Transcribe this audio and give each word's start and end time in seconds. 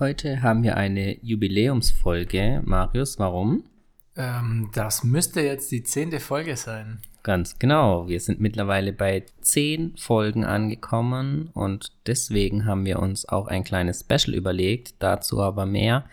Heute 0.00 0.42
haben 0.42 0.62
wir 0.62 0.76
eine 0.76 1.18
Jubiläumsfolge. 1.24 2.62
Marius, 2.64 3.18
warum? 3.18 3.64
Ähm, 4.14 4.70
das 4.72 5.02
müsste 5.02 5.40
jetzt 5.40 5.72
die 5.72 5.82
zehnte 5.82 6.20
Folge 6.20 6.56
sein. 6.56 7.00
Ganz 7.24 7.58
genau. 7.58 8.06
Wir 8.06 8.20
sind 8.20 8.38
mittlerweile 8.38 8.92
bei 8.92 9.24
zehn 9.40 9.96
Folgen 9.96 10.44
angekommen 10.44 11.50
und 11.52 11.92
deswegen 12.06 12.64
haben 12.64 12.84
wir 12.84 13.00
uns 13.00 13.28
auch 13.28 13.48
ein 13.48 13.64
kleines 13.64 14.00
Special 14.00 14.36
überlegt. 14.36 14.94
Dazu 15.00 15.42
aber 15.42 15.66
mehr 15.66 16.04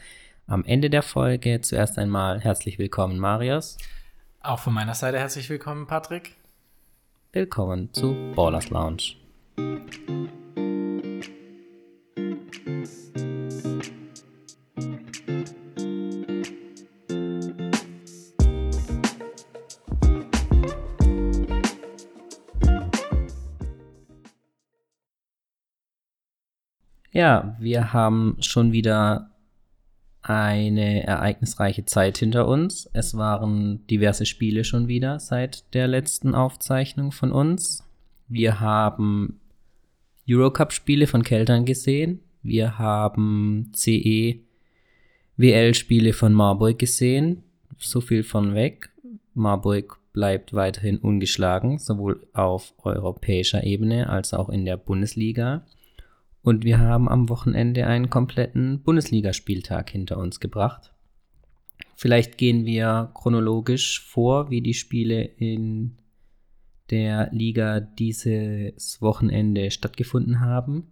am 0.47 0.63
Ende 0.65 0.89
der 0.89 1.03
Folge. 1.03 1.61
Zuerst 1.61 1.99
einmal 1.99 2.39
herzlich 2.39 2.79
willkommen, 2.79 3.19
Marius. 3.19 3.77
Auch 4.41 4.59
von 4.59 4.73
meiner 4.73 4.95
Seite 4.95 5.19
herzlich 5.19 5.47
willkommen, 5.47 5.85
Patrick. 5.85 6.35
Willkommen 7.33 7.93
zu 7.93 8.15
Ballers 8.35 8.71
Lounge. 8.71 9.15
Ja, 27.15 27.55
wir 27.59 27.93
haben 27.93 28.35
schon 28.41 28.73
wieder 28.73 29.31
eine 30.21 31.07
ereignisreiche 31.07 31.85
Zeit 31.85 32.17
hinter 32.17 32.45
uns. 32.45 32.89
Es 32.91 33.15
waren 33.15 33.87
diverse 33.87 34.25
Spiele 34.25 34.65
schon 34.65 34.89
wieder 34.89 35.21
seit 35.21 35.73
der 35.73 35.87
letzten 35.87 36.35
Aufzeichnung 36.35 37.13
von 37.13 37.31
uns. 37.31 37.87
Wir 38.27 38.59
haben 38.59 39.39
Eurocup-Spiele 40.29 41.07
von 41.07 41.23
Keltern 41.23 41.63
gesehen. 41.63 42.19
Wir 42.43 42.79
haben 42.79 43.71
CE 43.73 44.41
WL-Spiele 45.37 46.11
von 46.11 46.33
Marburg 46.33 46.77
gesehen. 46.77 47.43
So 47.77 48.01
viel 48.01 48.23
von 48.23 48.55
weg. 48.55 48.89
Marburg 49.33 49.99
bleibt 50.11 50.53
weiterhin 50.53 50.97
ungeschlagen, 50.97 51.79
sowohl 51.79 52.27
auf 52.33 52.73
europäischer 52.83 53.63
Ebene 53.63 54.09
als 54.09 54.33
auch 54.33 54.49
in 54.49 54.65
der 54.65 54.75
Bundesliga. 54.75 55.63
Und 56.45 56.63
wir 56.63 56.77
haben 56.77 57.09
am 57.09 57.27
Wochenende 57.27 57.87
einen 57.87 58.11
kompletten 58.11 58.83
Bundesligaspieltag 58.83 59.89
hinter 59.89 60.19
uns 60.19 60.39
gebracht. 60.39 60.93
Vielleicht 61.95 62.37
gehen 62.37 62.65
wir 62.65 63.09
chronologisch 63.15 64.07
vor, 64.07 64.51
wie 64.51 64.61
die 64.61 64.75
Spiele 64.75 65.23
in 65.23 65.97
der 66.91 67.31
Liga 67.31 67.79
dieses 67.79 69.01
Wochenende 69.01 69.71
stattgefunden 69.71 70.39
haben. 70.39 70.91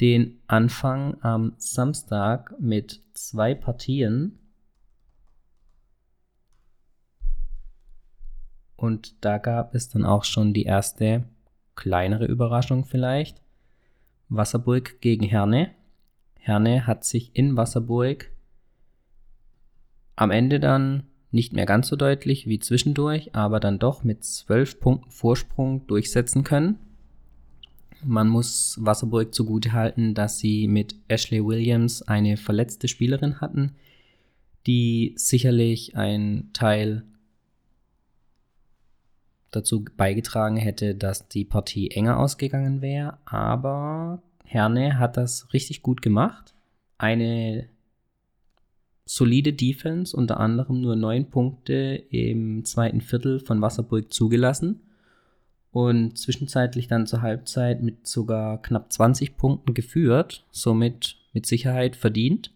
Den 0.00 0.38
Anfang 0.46 1.20
am 1.22 1.54
Samstag 1.56 2.54
mit 2.60 3.02
zwei 3.14 3.56
Partien. 3.56 4.38
Und 8.76 9.24
da 9.24 9.38
gab 9.38 9.74
es 9.74 9.88
dann 9.88 10.04
auch 10.04 10.22
schon 10.22 10.54
die 10.54 10.66
erste 10.66 11.24
kleinere 11.74 12.26
Überraschung 12.26 12.84
vielleicht. 12.84 13.41
Wasserburg 14.34 15.00
gegen 15.00 15.24
Herne. 15.24 15.70
Herne 16.38 16.86
hat 16.86 17.04
sich 17.04 17.30
in 17.34 17.56
Wasserburg 17.56 18.30
am 20.16 20.30
Ende 20.30 20.60
dann 20.60 21.04
nicht 21.30 21.52
mehr 21.52 21.66
ganz 21.66 21.88
so 21.88 21.96
deutlich 21.96 22.46
wie 22.46 22.58
zwischendurch, 22.58 23.34
aber 23.34 23.58
dann 23.58 23.78
doch 23.78 24.04
mit 24.04 24.24
zwölf 24.24 24.80
Punkten 24.80 25.10
Vorsprung 25.10 25.86
durchsetzen 25.86 26.44
können. 26.44 26.78
Man 28.04 28.28
muss 28.28 28.78
Wasserburg 28.80 29.32
zugutehalten, 29.32 30.14
dass 30.14 30.38
sie 30.38 30.66
mit 30.66 30.96
Ashley 31.08 31.44
Williams 31.44 32.02
eine 32.02 32.36
verletzte 32.36 32.88
Spielerin 32.88 33.40
hatten, 33.40 33.72
die 34.66 35.14
sicherlich 35.16 35.96
ein 35.96 36.50
Teil 36.52 37.04
dazu 39.52 39.84
beigetragen 39.96 40.56
hätte, 40.56 40.94
dass 40.94 41.28
die 41.28 41.44
Partie 41.44 41.90
enger 41.90 42.18
ausgegangen 42.18 42.80
wäre. 42.80 43.18
Aber 43.24 44.22
Herne 44.44 44.98
hat 44.98 45.16
das 45.16 45.52
richtig 45.52 45.82
gut 45.82 46.02
gemacht. 46.02 46.54
Eine 46.98 47.68
solide 49.04 49.52
Defense, 49.52 50.16
unter 50.16 50.40
anderem 50.40 50.80
nur 50.80 50.96
neun 50.96 51.30
Punkte 51.30 52.02
im 52.10 52.64
zweiten 52.64 53.00
Viertel 53.00 53.40
von 53.40 53.60
Wasserburg 53.60 54.12
zugelassen 54.12 54.80
und 55.70 56.18
zwischenzeitlich 56.18 56.88
dann 56.88 57.06
zur 57.06 57.22
Halbzeit 57.22 57.82
mit 57.82 58.06
sogar 58.06 58.60
knapp 58.60 58.92
20 58.92 59.36
Punkten 59.36 59.74
geführt, 59.74 60.46
somit 60.50 61.16
mit 61.32 61.46
Sicherheit 61.46 61.96
verdient. 61.96 62.52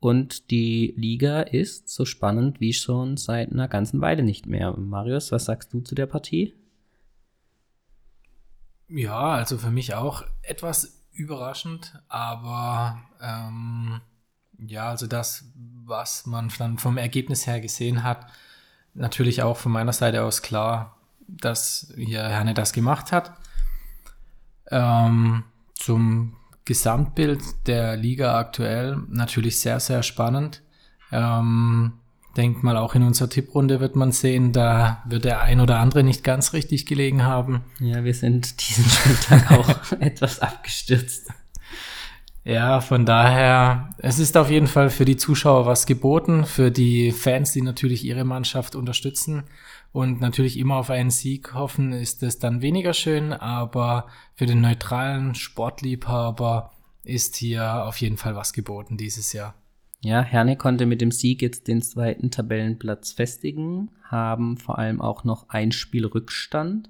Und 0.00 0.50
die 0.50 0.94
Liga 0.96 1.42
ist 1.42 1.90
so 1.90 2.06
spannend 2.06 2.58
wie 2.58 2.72
schon 2.72 3.18
seit 3.18 3.52
einer 3.52 3.68
ganzen 3.68 4.00
Weile 4.00 4.22
nicht 4.22 4.46
mehr. 4.46 4.74
Marius, 4.76 5.30
was 5.30 5.44
sagst 5.44 5.74
du 5.74 5.80
zu 5.80 5.94
der 5.94 6.06
Partie? 6.06 6.54
Ja, 8.88 9.34
also 9.34 9.58
für 9.58 9.70
mich 9.70 9.94
auch 9.94 10.24
etwas 10.42 11.00
überraschend, 11.12 12.02
aber 12.08 13.00
ähm, 13.20 14.00
ja, 14.58 14.88
also 14.88 15.06
das, 15.06 15.44
was 15.84 16.26
man 16.26 16.50
dann 16.58 16.78
vom 16.78 16.96
Ergebnis 16.96 17.46
her 17.46 17.60
gesehen 17.60 18.02
hat, 18.02 18.26
natürlich 18.94 19.42
auch 19.42 19.58
von 19.58 19.70
meiner 19.70 19.92
Seite 19.92 20.24
aus 20.24 20.40
klar, 20.40 20.96
dass 21.28 21.92
hier 21.94 22.22
Herne 22.22 22.54
das 22.54 22.72
gemacht 22.72 23.12
hat. 23.12 23.32
Ähm, 24.70 25.44
zum 25.74 26.36
Gesamtbild 26.70 27.66
der 27.66 27.96
Liga 27.96 28.38
aktuell 28.38 28.96
natürlich 29.08 29.58
sehr, 29.58 29.80
sehr 29.80 30.04
spannend. 30.04 30.62
Ähm, 31.10 31.94
denk 32.36 32.62
mal, 32.62 32.76
auch 32.76 32.94
in 32.94 33.02
unserer 33.02 33.28
Tipprunde 33.28 33.80
wird 33.80 33.96
man 33.96 34.12
sehen, 34.12 34.52
da 34.52 35.02
wird 35.04 35.24
der 35.24 35.40
ein 35.40 35.60
oder 35.60 35.80
andere 35.80 36.04
nicht 36.04 36.22
ganz 36.22 36.52
richtig 36.52 36.86
gelegen 36.86 37.24
haben. 37.24 37.62
Ja, 37.80 38.04
wir 38.04 38.14
sind 38.14 38.68
diesen 38.68 38.84
Spieltag 38.84 39.50
auch 39.58 39.98
etwas 39.98 40.38
abgestürzt. 40.38 41.32
Ja, 42.44 42.80
von 42.80 43.04
daher, 43.04 43.90
es 43.98 44.20
ist 44.20 44.36
auf 44.36 44.48
jeden 44.48 44.68
Fall 44.68 44.90
für 44.90 45.04
die 45.04 45.16
Zuschauer 45.16 45.66
was 45.66 45.86
geboten, 45.86 46.46
für 46.46 46.70
die 46.70 47.10
Fans, 47.10 47.50
die 47.50 47.62
natürlich 47.62 48.04
ihre 48.04 48.22
Mannschaft 48.22 48.76
unterstützen 48.76 49.42
und 49.92 50.20
natürlich 50.20 50.58
immer 50.58 50.76
auf 50.76 50.90
einen 50.90 51.10
Sieg 51.10 51.54
hoffen, 51.54 51.92
ist 51.92 52.22
es 52.22 52.38
dann 52.38 52.62
weniger 52.62 52.94
schön, 52.94 53.32
aber 53.32 54.06
für 54.34 54.46
den 54.46 54.60
neutralen 54.60 55.34
Sportliebhaber 55.34 56.72
ist 57.02 57.36
hier 57.36 57.84
auf 57.84 57.96
jeden 57.96 58.16
Fall 58.16 58.36
was 58.36 58.52
geboten 58.52 58.96
dieses 58.96 59.32
Jahr. 59.32 59.54
Ja, 60.02 60.22
Herne 60.22 60.56
konnte 60.56 60.86
mit 60.86 61.00
dem 61.00 61.10
Sieg 61.10 61.42
jetzt 61.42 61.68
den 61.68 61.82
zweiten 61.82 62.30
Tabellenplatz 62.30 63.12
festigen, 63.12 63.90
haben 64.04 64.56
vor 64.56 64.78
allem 64.78 65.00
auch 65.00 65.24
noch 65.24 65.48
ein 65.50 65.72
Spiel 65.72 66.06
Rückstand, 66.06 66.88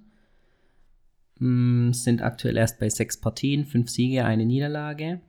hm, 1.39 1.93
sind 1.93 2.23
aktuell 2.23 2.57
erst 2.57 2.79
bei 2.79 2.89
sechs 2.89 3.19
Partien, 3.19 3.65
fünf 3.65 3.91
Siege, 3.91 4.25
eine 4.25 4.45
Niederlage. 4.45 5.21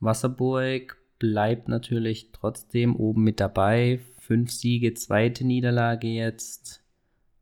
Wasserburg 0.00 0.96
bleibt 1.18 1.68
natürlich 1.68 2.30
trotzdem 2.32 2.96
oben 2.96 3.22
mit 3.22 3.40
dabei, 3.40 4.00
fünf 4.28 4.52
Siege, 4.52 4.92
zweite 4.92 5.42
Niederlage 5.42 6.06
jetzt. 6.06 6.84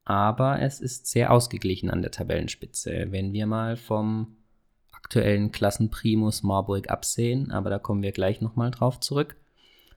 Aber 0.05 0.63
es 0.63 0.81
ist 0.81 1.09
sehr 1.09 1.33
ausgeglichen 1.33 1.91
an 1.91 2.01
der 2.01 2.13
Tabellenspitze. 2.13 3.09
Wenn 3.11 3.33
wir 3.33 3.49
mal 3.49 3.77
vom 3.77 4.37
aktuellen 4.93 5.51
Klassenprimus 5.51 6.45
Marburg 6.45 6.89
absehen, 6.89 7.51
aber 7.51 7.71
da 7.71 7.81
kommen 7.81 8.05
wir 8.05 8.13
gleich 8.13 8.41
nochmal 8.41 8.71
drauf 8.71 9.01
zurück. 9.01 9.35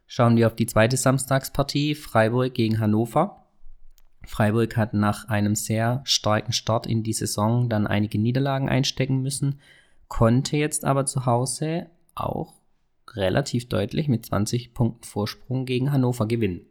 Schauen 0.07 0.35
wir 0.35 0.47
auf 0.47 0.55
die 0.55 0.66
zweite 0.66 0.97
Samstagspartie, 0.97 1.94
Freiburg 1.94 2.55
gegen 2.55 2.79
Hannover. 2.79 3.45
Freiburg 4.25 4.75
hat 4.75 4.95
nach 4.95 5.28
einem 5.29 5.53
sehr 5.53 6.01
starken 6.05 6.53
Start 6.53 6.88
in 6.88 7.03
die 7.03 7.13
Saison 7.13 7.69
dann 7.69 7.85
einige 7.85 8.17
Niederlagen 8.17 8.67
einstecken 8.67 9.22
müssen, 9.22 9.59
konnte 10.07 10.57
jetzt 10.57 10.85
aber 10.85 11.05
zu 11.05 11.28
Hause 11.28 11.91
auch 12.16 12.55
relativ 13.13 13.69
deutlich 13.69 14.07
mit 14.07 14.25
20 14.25 14.73
Punkten 14.73 15.03
Vorsprung 15.03 15.67
gegen 15.67 15.91
Hannover 15.91 16.28
gewinnen. 16.28 16.68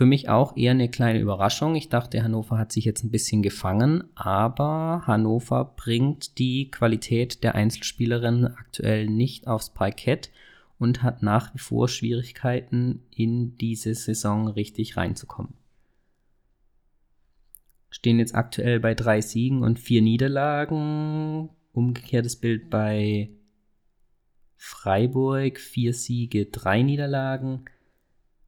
Für 0.00 0.06
mich 0.06 0.30
auch 0.30 0.56
eher 0.56 0.70
eine 0.70 0.88
kleine 0.88 1.20
Überraschung. 1.20 1.74
Ich 1.74 1.90
dachte, 1.90 2.22
Hannover 2.22 2.56
hat 2.56 2.72
sich 2.72 2.86
jetzt 2.86 3.04
ein 3.04 3.10
bisschen 3.10 3.42
gefangen, 3.42 4.04
aber 4.14 5.02
Hannover 5.06 5.74
bringt 5.76 6.38
die 6.38 6.70
Qualität 6.70 7.44
der 7.44 7.54
Einzelspielerin 7.54 8.46
aktuell 8.46 9.10
nicht 9.10 9.46
aufs 9.46 9.68
Parkett 9.68 10.30
und 10.78 11.02
hat 11.02 11.22
nach 11.22 11.52
wie 11.52 11.58
vor 11.58 11.86
Schwierigkeiten, 11.86 13.02
in 13.14 13.58
diese 13.58 13.94
Saison 13.94 14.48
richtig 14.48 14.96
reinzukommen. 14.96 15.52
Stehen 17.90 18.20
jetzt 18.20 18.34
aktuell 18.34 18.80
bei 18.80 18.94
drei 18.94 19.20
Siegen 19.20 19.62
und 19.62 19.78
vier 19.78 20.00
Niederlagen. 20.00 21.50
Umgekehrtes 21.74 22.36
Bild 22.36 22.70
bei 22.70 23.28
Freiburg, 24.56 25.58
vier 25.60 25.92
Siege, 25.92 26.46
drei 26.46 26.80
Niederlagen. 26.80 27.66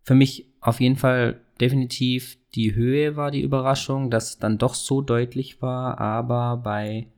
Für 0.02 0.14
mich 0.14 0.51
auf 0.62 0.80
jeden 0.80 0.96
Fall 0.96 1.40
definitiv 1.60 2.38
die 2.54 2.74
Höhe 2.74 3.16
war 3.16 3.30
die 3.30 3.42
Überraschung, 3.42 4.10
dass 4.10 4.30
es 4.30 4.38
dann 4.38 4.58
doch 4.58 4.74
so 4.74 5.02
deutlich 5.02 5.60
war, 5.60 5.98
aber 5.98 6.56
bei 6.56 7.08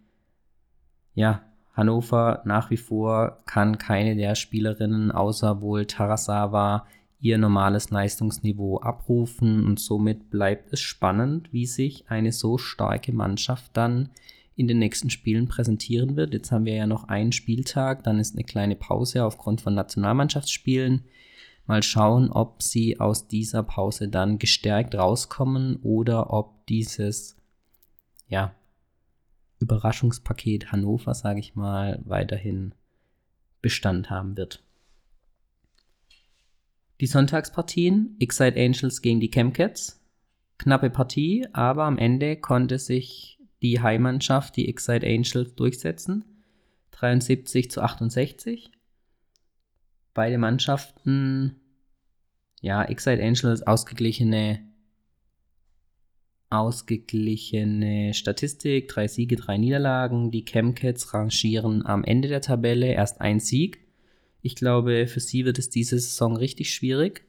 ja, 1.15 1.43
Hannover 1.73 2.43
nach 2.45 2.71
wie 2.71 2.77
vor 2.77 3.43
kann 3.47 3.79
keine 3.79 4.17
der 4.17 4.35
Spielerinnen 4.35 5.11
außer 5.11 5.61
wohl 5.61 5.87
Tarasawa 5.87 6.87
ihr 7.21 7.39
normales 7.39 7.91
Leistungsniveau 7.91 8.81
abrufen 8.81 9.65
und 9.65 9.81
somit 9.81 10.31
bleibt 10.31 10.73
es 10.73 10.81
spannend, 10.81 11.53
wie 11.53 11.67
sich 11.67 12.05
eine 12.09 12.33
so 12.33 12.59
starke 12.59 13.13
Mannschaft 13.13 13.71
dann 13.77 14.11
in 14.57 14.69
den 14.69 14.79
nächsten 14.79 15.11
Spielen 15.11 15.49
präsentieren 15.49 16.17
wird. 16.17 16.33
Jetzt 16.33 16.53
haben 16.53 16.65
wir 16.65 16.75
ja 16.75 16.87
noch 16.87 17.09
einen 17.09 17.33
Spieltag, 17.33 18.05
dann 18.05 18.21
ist 18.21 18.35
eine 18.35 18.45
kleine 18.45 18.77
Pause 18.77 19.25
aufgrund 19.25 19.63
von 19.63 19.75
Nationalmannschaftsspielen. 19.75 21.05
Mal 21.67 21.83
schauen, 21.83 22.31
ob 22.31 22.63
sie 22.63 23.01
aus 23.01 23.27
dieser 23.27 23.63
Pause 23.63 24.09
dann 24.09 24.39
gestärkt 24.39 24.95
rauskommen 24.95 25.77
oder 25.83 26.31
ob 26.31 26.67
dieses 26.67 27.37
ja, 28.29 28.55
Überraschungspaket 29.61 30.73
Hannover, 30.73 31.15
sage 31.15 31.41
ich 31.41 31.55
mal, 31.55 32.01
weiterhin 32.05 32.75
Bestand 33.63 34.11
haben 34.11 34.37
wird. 34.37 34.63
Die 37.01 37.07
Sonntagspartien, 37.07 38.17
Excite 38.21 38.61
Angels 38.61 39.03
gegen 39.03 39.21
die 39.21 39.31
Chemcats. 39.31 40.01
Knappe 40.59 40.91
Partie, 40.91 41.47
aber 41.53 41.85
am 41.85 41.99
Ende 41.99 42.37
konnte 42.37 42.79
sich 42.79 43.41
die 43.63 43.81
Heimmannschaft, 43.81 44.57
die 44.57 44.69
Excite 44.69 45.07
Angels, 45.07 45.55
durchsetzen. 45.55 46.25
73 46.93 47.71
zu 47.71 47.83
68. 47.83 48.71
Beide 50.15 50.39
Mannschaften, 50.39 51.57
ja, 52.61 52.83
Excite 52.85 53.23
Angels 53.23 53.63
ausgeglichene 53.67 54.61
ausgeglichene 56.51 58.15
Statistik, 58.15 58.89
drei 58.89 59.09
Siege, 59.09 59.37
drei 59.37 59.59
Niederlagen. 59.59 60.31
Die 60.31 60.45
Chemcats 60.45 61.13
rangieren 61.13 61.85
am 61.85 62.05
Ende 62.05 62.29
der 62.29 62.41
Tabelle 62.41 62.93
erst 62.93 63.21
ein 63.21 63.41
Sieg. 63.41 63.81
Ich 64.41 64.55
glaube, 64.55 65.07
für 65.07 65.21
sie 65.21 65.45
wird 65.45 65.59
es 65.59 65.71
diese 65.71 65.99
Saison 65.99 66.37
richtig 66.37 66.73
schwierig. 66.73 67.27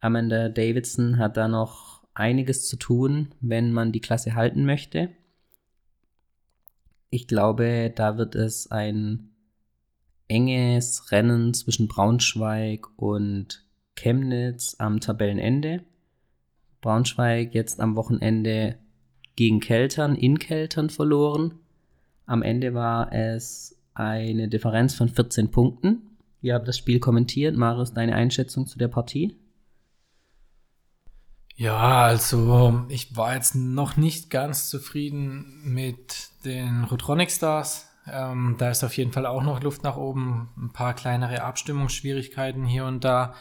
Amanda 0.00 0.48
Davidson 0.48 1.18
hat 1.18 1.36
da 1.36 1.46
noch 1.46 2.02
einiges 2.14 2.66
zu 2.66 2.76
tun, 2.76 3.28
wenn 3.40 3.72
man 3.72 3.92
die 3.92 4.00
Klasse 4.00 4.34
halten 4.34 4.64
möchte. 4.64 5.10
Ich 7.10 7.28
glaube, 7.28 7.92
da 7.94 8.18
wird 8.18 8.34
es 8.34 8.70
ein 8.70 9.31
enges 10.32 11.12
Rennen 11.12 11.52
zwischen 11.52 11.88
Braunschweig 11.88 12.86
und 12.96 13.66
Chemnitz 13.94 14.74
am 14.78 14.98
Tabellenende. 14.98 15.84
Braunschweig 16.80 17.54
jetzt 17.54 17.80
am 17.80 17.96
Wochenende 17.96 18.78
gegen 19.36 19.60
Keltern 19.60 20.16
in 20.16 20.38
Keltern 20.38 20.88
verloren. 20.88 21.58
Am 22.24 22.42
Ende 22.42 22.72
war 22.72 23.12
es 23.12 23.78
eine 23.92 24.48
Differenz 24.48 24.94
von 24.94 25.10
14 25.10 25.50
Punkten. 25.50 26.16
Ihr 26.40 26.54
habt 26.54 26.66
das 26.66 26.78
Spiel 26.78 26.98
kommentiert. 26.98 27.54
Marius, 27.54 27.92
deine 27.92 28.14
Einschätzung 28.14 28.66
zu 28.66 28.78
der 28.78 28.88
Partie? 28.88 29.36
Ja, 31.54 32.04
also 32.04 32.86
ich 32.88 33.14
war 33.14 33.34
jetzt 33.34 33.54
noch 33.54 33.98
nicht 33.98 34.30
ganz 34.30 34.70
zufrieden 34.70 35.60
mit 35.62 36.30
den 36.46 36.84
Rotronic 36.84 37.30
Stars. 37.30 37.91
Ähm, 38.10 38.56
da 38.58 38.70
ist 38.70 38.82
auf 38.84 38.96
jeden 38.96 39.12
Fall 39.12 39.26
auch 39.26 39.42
noch 39.42 39.62
Luft 39.62 39.82
nach 39.84 39.96
oben. 39.96 40.50
Ein 40.56 40.72
paar 40.72 40.94
kleinere 40.94 41.42
Abstimmungsschwierigkeiten 41.42 42.64
hier 42.64 42.84
und 42.84 43.04
da. 43.04 43.34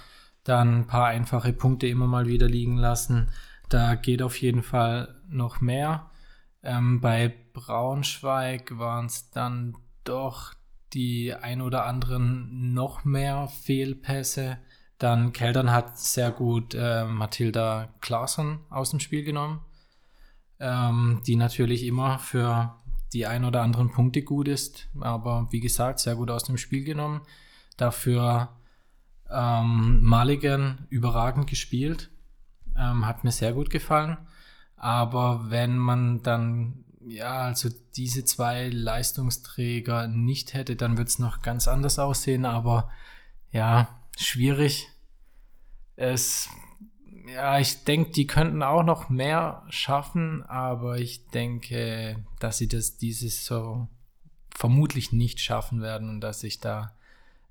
Dann 0.43 0.81
ein 0.81 0.87
paar 0.87 1.07
einfache 1.07 1.53
Punkte 1.53 1.87
immer 1.87 2.07
mal 2.07 2.27
wieder 2.27 2.47
liegen 2.47 2.77
lassen. 2.77 3.29
Da 3.69 3.95
geht 3.95 4.21
auf 4.21 4.39
jeden 4.41 4.63
Fall 4.63 5.15
noch 5.29 5.61
mehr. 5.61 6.09
Ähm, 6.63 7.01
bei 7.01 7.33
Braunschweig 7.53 8.77
waren 8.77 9.05
es 9.05 9.29
dann 9.31 9.75
doch 10.03 10.53
die 10.93 11.33
ein 11.33 11.61
oder 11.61 11.85
anderen 11.85 12.73
noch 12.73 13.05
mehr 13.05 13.47
Fehlpässe. 13.47 14.57
Dann 14.97 15.33
Keldern 15.33 15.71
hat 15.71 15.97
sehr 15.97 16.31
gut 16.31 16.75
äh, 16.75 17.05
Mathilda 17.05 17.93
Claesson 18.01 18.59
aus 18.69 18.91
dem 18.91 18.99
Spiel 18.99 19.23
genommen, 19.23 19.61
ähm, 20.59 21.21
die 21.25 21.35
natürlich 21.35 21.85
immer 21.85 22.19
für 22.19 22.75
die 23.13 23.25
ein 23.25 23.45
oder 23.45 23.61
anderen 23.61 23.91
Punkte 23.91 24.21
gut 24.21 24.47
ist, 24.47 24.87
aber 24.99 25.47
wie 25.51 25.59
gesagt, 25.59 25.99
sehr 25.99 26.15
gut 26.15 26.31
aus 26.31 26.43
dem 26.43 26.57
Spiel 26.57 26.83
genommen. 26.83 27.21
Dafür 27.77 28.49
ähm, 29.29 30.03
Mulligan 30.03 30.87
überragend 30.89 31.47
gespielt, 31.47 32.09
ähm, 32.77 33.05
hat 33.05 33.23
mir 33.23 33.31
sehr 33.31 33.53
gut 33.53 33.69
gefallen. 33.69 34.17
Aber 34.75 35.49
wenn 35.49 35.77
man 35.77 36.23
dann 36.23 36.85
ja, 37.05 37.45
also 37.45 37.69
diese 37.95 38.25
zwei 38.25 38.69
Leistungsträger 38.69 40.07
nicht 40.07 40.53
hätte, 40.53 40.75
dann 40.75 40.97
wird 40.97 41.09
es 41.09 41.19
noch 41.19 41.41
ganz 41.41 41.67
anders 41.67 41.99
aussehen, 41.99 42.45
aber 42.45 42.89
ja, 43.51 43.89
schwierig. 44.17 44.87
Es, 45.95 46.49
ja, 47.33 47.59
ich 47.59 47.83
denke, 47.83 48.11
die 48.11 48.27
könnten 48.27 48.63
auch 48.63 48.83
noch 48.83 49.09
mehr 49.09 49.63
schaffen, 49.69 50.43
aber 50.43 50.97
ich 50.97 51.27
denke, 51.27 52.23
dass 52.39 52.57
sie 52.57 52.67
das 52.67 52.97
dieses 52.97 53.45
so 53.45 53.87
vermutlich 54.55 55.11
nicht 55.11 55.39
schaffen 55.39 55.81
werden 55.81 56.09
und 56.09 56.21
dass 56.21 56.41
sich 56.41 56.59
da 56.59 56.93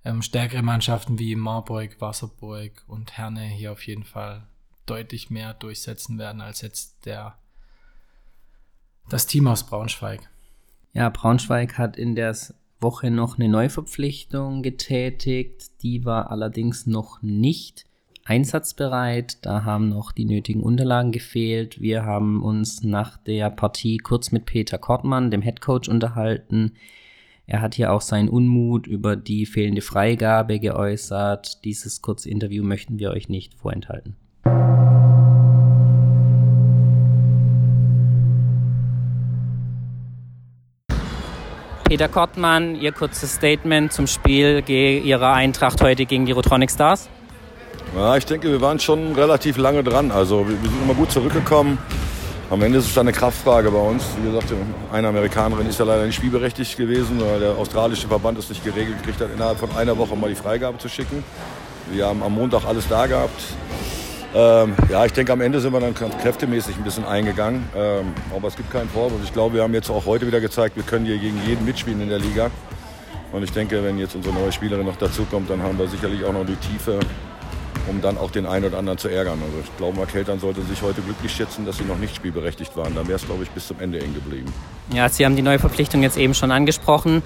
ähm, 0.05 0.23
stärkere 0.23 0.63
Mannschaften 0.63 1.19
wie 1.19 1.35
Marburg, 1.37 2.01
Wasserburg 2.01 2.85
und 2.87 3.17
Herne 3.17 3.43
hier 3.43 3.73
auf 3.73 3.87
jeden 3.87 4.05
Fall 4.05 4.47
deutlich 4.87 5.31
mehr 5.31 5.55
durchsetzen 5.55 6.19
werden 6.19 6.41
als 6.41 6.61
jetzt 6.63 7.07
der 7.07 7.37
das 9.09 9.27
Team 9.27 9.49
aus 9.49 9.65
Braunschweig. 9.67 10.21
Ja, 10.93 11.09
Braunschweig 11.09 11.79
hat 11.79 11.97
in 11.97 12.15
der 12.15 12.37
Woche 12.81 13.11
noch 13.11 13.39
eine 13.39 13.49
Neuverpflichtung 13.49 14.63
getätigt. 14.63 15.83
Die 15.83 16.05
war 16.05 16.31
allerdings 16.31 16.87
noch 16.87 17.21
nicht 17.23 17.87
einsatzbereit. 18.31 19.45
Da 19.45 19.65
haben 19.65 19.89
noch 19.89 20.13
die 20.13 20.25
nötigen 20.25 20.63
Unterlagen 20.63 21.11
gefehlt. 21.11 21.81
Wir 21.81 22.05
haben 22.05 22.45
uns 22.45 22.85
nach 22.85 23.17
der 23.17 23.51
Partie 23.51 23.97
kurz 23.97 24.31
mit 24.31 24.47
Peter 24.47 24.79
Kortmann, 24.79 25.33
dem 25.33 25.43
Headcoach, 25.43 25.89
unterhalten. 25.89 26.75
Er 27.49 27.61
hat 27.61 27.75
hier 27.75 27.93
auch 27.93 28.01
seinen 28.01 28.29
Unmut 28.29 28.87
über 28.87 29.17
die 29.17 29.47
fehlende 29.47 29.83
Freigabe 29.83 30.61
geäußert. 30.61 31.65
Dieses 31.65 32.03
kurze 32.03 32.31
Interview 32.31 32.63
möchten 32.63 33.01
wir 33.01 33.11
euch 33.11 33.29
nicht 33.29 33.55
vorenthalten. 33.55 34.15
Peter 41.83 42.07
Kortmann, 42.07 42.77
Ihr 42.77 42.93
kurzes 42.93 43.35
Statement 43.35 43.93
zum 43.93 44.07
Spiel 44.07 44.63
Ihrer 44.69 45.33
Eintracht 45.33 45.83
heute 45.83 46.07
gegen 46.07 46.27
die 46.27 46.33
Rotronic 46.33 46.71
Stars. 46.71 47.11
Ja, 47.95 48.17
ich 48.17 48.25
denke, 48.25 48.49
wir 48.49 48.61
waren 48.61 48.79
schon 48.79 49.15
relativ 49.17 49.57
lange 49.57 49.83
dran. 49.83 50.13
Also 50.13 50.49
wir, 50.49 50.57
sind 50.57 50.83
immer 50.83 50.95
gut 50.95 51.11
zurückgekommen. 51.11 51.77
Am 52.49 52.63
Ende 52.63 52.79
ist 52.79 52.87
es 52.87 52.95
dann 52.95 53.09
eine 53.09 53.17
Kraftfrage 53.17 53.71
bei 53.71 53.81
uns. 53.81 54.05
Wie 54.23 54.31
gesagt, 54.31 54.53
eine 54.93 55.09
Amerikanerin 55.09 55.67
ist 55.67 55.79
ja 55.79 55.85
leider 55.85 56.07
nicht 56.07 56.15
spielberechtigt 56.15 56.77
gewesen, 56.77 57.21
weil 57.21 57.41
der 57.41 57.57
australische 57.57 58.07
Verband 58.07 58.39
es 58.39 58.49
nicht 58.49 58.65
geregelt 58.65 58.99
gekriegt 58.99 59.21
hat, 59.21 59.29
innerhalb 59.35 59.59
von 59.59 59.71
einer 59.77 59.99
Woche 59.99 60.15
mal 60.15 60.29
die 60.29 60.37
Freigabe 60.37 60.79
zu 60.79 60.89
schicken. 60.89 61.25
Wir 61.91 62.07
haben 62.07 62.23
am 62.23 62.33
Montag 62.33 62.65
alles 62.65 62.87
da 62.89 63.07
gehabt. 63.07 63.43
Ähm, 64.37 64.75
ja, 64.89 65.05
ich 65.05 65.13
denke, 65.13 65.33
am 65.33 65.41
Ende 65.41 65.59
sind 65.61 65.73
wir 65.73 65.81
dann 65.81 65.95
kräftemäßig 65.95 66.77
ein 66.77 66.85
bisschen 66.85 67.05
eingegangen. 67.05 67.69
Ähm, 67.77 68.15
aber 68.35 68.47
es 68.47 68.57
gibt 68.57 68.71
keinen 68.71 68.89
Vorwurf. 68.89 69.21
Ich 69.25 69.33
glaube, 69.33 69.57
wir 69.57 69.63
haben 69.65 69.75
jetzt 69.75 69.91
auch 69.91 70.07
heute 70.07 70.29
wieder 70.29 70.41
gezeigt, 70.41 70.77
wir 70.77 70.85
können 70.85 71.07
hier 71.07 71.19
gegen 71.19 71.41
jeden 71.45 71.65
mitspielen 71.65 72.01
in 72.01 72.09
der 72.09 72.21
Liga. 72.21 72.51
Und 73.33 73.43
ich 73.43 73.53
denke, 73.53 73.83
wenn 73.83 73.99
jetzt 73.99 74.15
unsere 74.15 74.35
neue 74.35 74.53
Spielerin 74.53 74.87
noch 74.87 74.97
dazukommt, 74.97 75.51
dann 75.51 75.61
haben 75.63 75.77
wir 75.79 75.89
sicherlich 75.89 76.25
auch 76.25 76.33
noch 76.33 76.47
die 76.47 76.57
Tiefe, 76.57 77.01
um 77.89 78.01
dann 78.01 78.19
auch 78.19 78.31
den 78.31 78.47
einen 78.47 78.65
oder 78.65 78.79
anderen 78.79 78.99
zu 78.99 79.09
ärgern. 79.09 79.39
Also 79.45 79.59
ich 79.63 79.77
glaube, 79.77 79.97
Mark 79.97 80.11
sollte 80.41 80.63
sich 80.63 80.83
heute 80.83 81.01
glücklich 81.03 81.33
schätzen, 81.33 81.65
dass 81.67 81.79
sie 81.79 81.85
noch 81.85 81.99
nicht 81.99 82.15
spielberechtigt 82.17 82.77
waren. 82.77 82.95
Dann 82.95 83.07
wäre 83.07 83.17
es, 83.17 83.27
glaube 83.27 83.43
ich, 83.43 83.51
bis 83.51 83.67
zum 83.67 83.81
Ende 83.81 84.01
eng 84.01 84.15
geblieben. 84.15 84.53
Ja, 84.93 85.09
Sie 85.09 85.25
haben 85.25 85.37
die 85.37 85.43
neue 85.43 85.59
Verpflichtung 85.59 86.03
jetzt 86.03 86.17
eben 86.17 86.35
schon 86.35 86.51
angesprochen. 86.51 87.23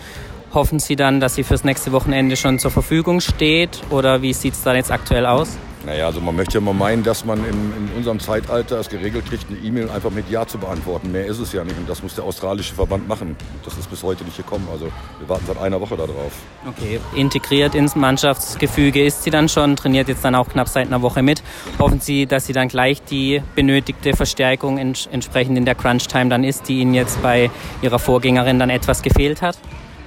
Hoffen 0.53 0.79
Sie 0.79 0.95
dann, 0.95 1.19
dass 1.19 1.35
sie 1.35 1.43
fürs 1.43 1.65
nächste 1.65 1.91
Wochenende 1.93 2.37
schon 2.37 2.59
zur 2.59 2.71
Verfügung 2.71 3.21
steht? 3.21 3.81
Oder 3.91 4.23
wie 4.23 4.33
sieht 4.33 4.55
es 4.55 4.63
da 4.63 4.75
jetzt 4.75 4.93
aktuell 4.93 5.27
aus? 5.27 5.57
Naja, 5.87 6.07
also 6.07 6.21
man 6.21 6.35
möchte 6.35 6.55
ja 6.55 6.61
mal 6.61 6.73
meinen, 6.73 7.03
dass 7.03 7.27
man 7.27 7.39
in, 7.41 7.73
in 7.77 7.97
unserem 7.97 8.19
Zeitalter 8.19 8.81
es 8.81 8.89
geregelt 8.89 9.27
kriegt, 9.29 9.47
eine 9.51 9.59
E-Mail 9.59 9.91
einfach 9.91 10.11
mit 10.11 10.31
Ja 10.31 10.47
zu 10.47 10.57
beantworten. 10.57 11.13
Mehr 11.13 11.27
ist 11.27 11.39
es 11.39 11.53
ja 11.53 11.63
nicht 11.63 11.77
und 11.77 11.89
das 11.89 12.03
muss 12.03 12.15
der 12.15 12.25
australische 12.25 12.75
Verband 12.75 13.07
machen. 13.07 13.37
Das 13.65 13.77
ist 13.77 13.91
bis 13.91 14.03
heute 14.03 14.25
nicht 14.25 14.37
gekommen. 14.37 14.67
Also 14.73 14.87
wir 15.19 15.29
warten 15.29 15.45
seit 15.47 15.59
einer 15.59 15.79
Woche 15.81 15.97
darauf. 15.97 16.33
Okay, 16.67 17.01
integriert 17.15 17.75
ins 17.75 17.97
Mannschaftsgefüge 17.97 19.05
ist 19.05 19.25
sie 19.25 19.31
dann 19.31 19.51
schon, 19.51 19.77
trainiert 19.77 20.09
jetzt 20.09 20.25
dann 20.25 20.35
auch 20.35 20.49
knapp 20.49 20.69
seit 20.69 20.87
einer 20.87 21.03
Woche 21.03 21.23
mit. 21.23 21.43
Hoffen 21.79 22.01
Sie, 22.01 22.27
dass 22.27 22.47
sie 22.47 22.55
dann 22.55 22.69
gleich 22.69 23.03
die 23.03 23.43
benötigte 23.55 24.15
Verstärkung 24.15 24.79
ents 24.79 25.07
entsprechend 25.13 25.59
in 25.59 25.67
der 25.67 25.75
Crunch-Time 25.75 26.31
dann 26.31 26.45
ist, 26.45 26.69
die 26.69 26.81
Ihnen 26.81 26.95
jetzt 26.95 27.21
bei 27.23 27.51
Ihrer 27.83 27.99
Vorgängerin 27.99 28.59
dann 28.59 28.71
etwas 28.71 29.03
gefehlt 29.03 29.43
hat? 29.43 29.59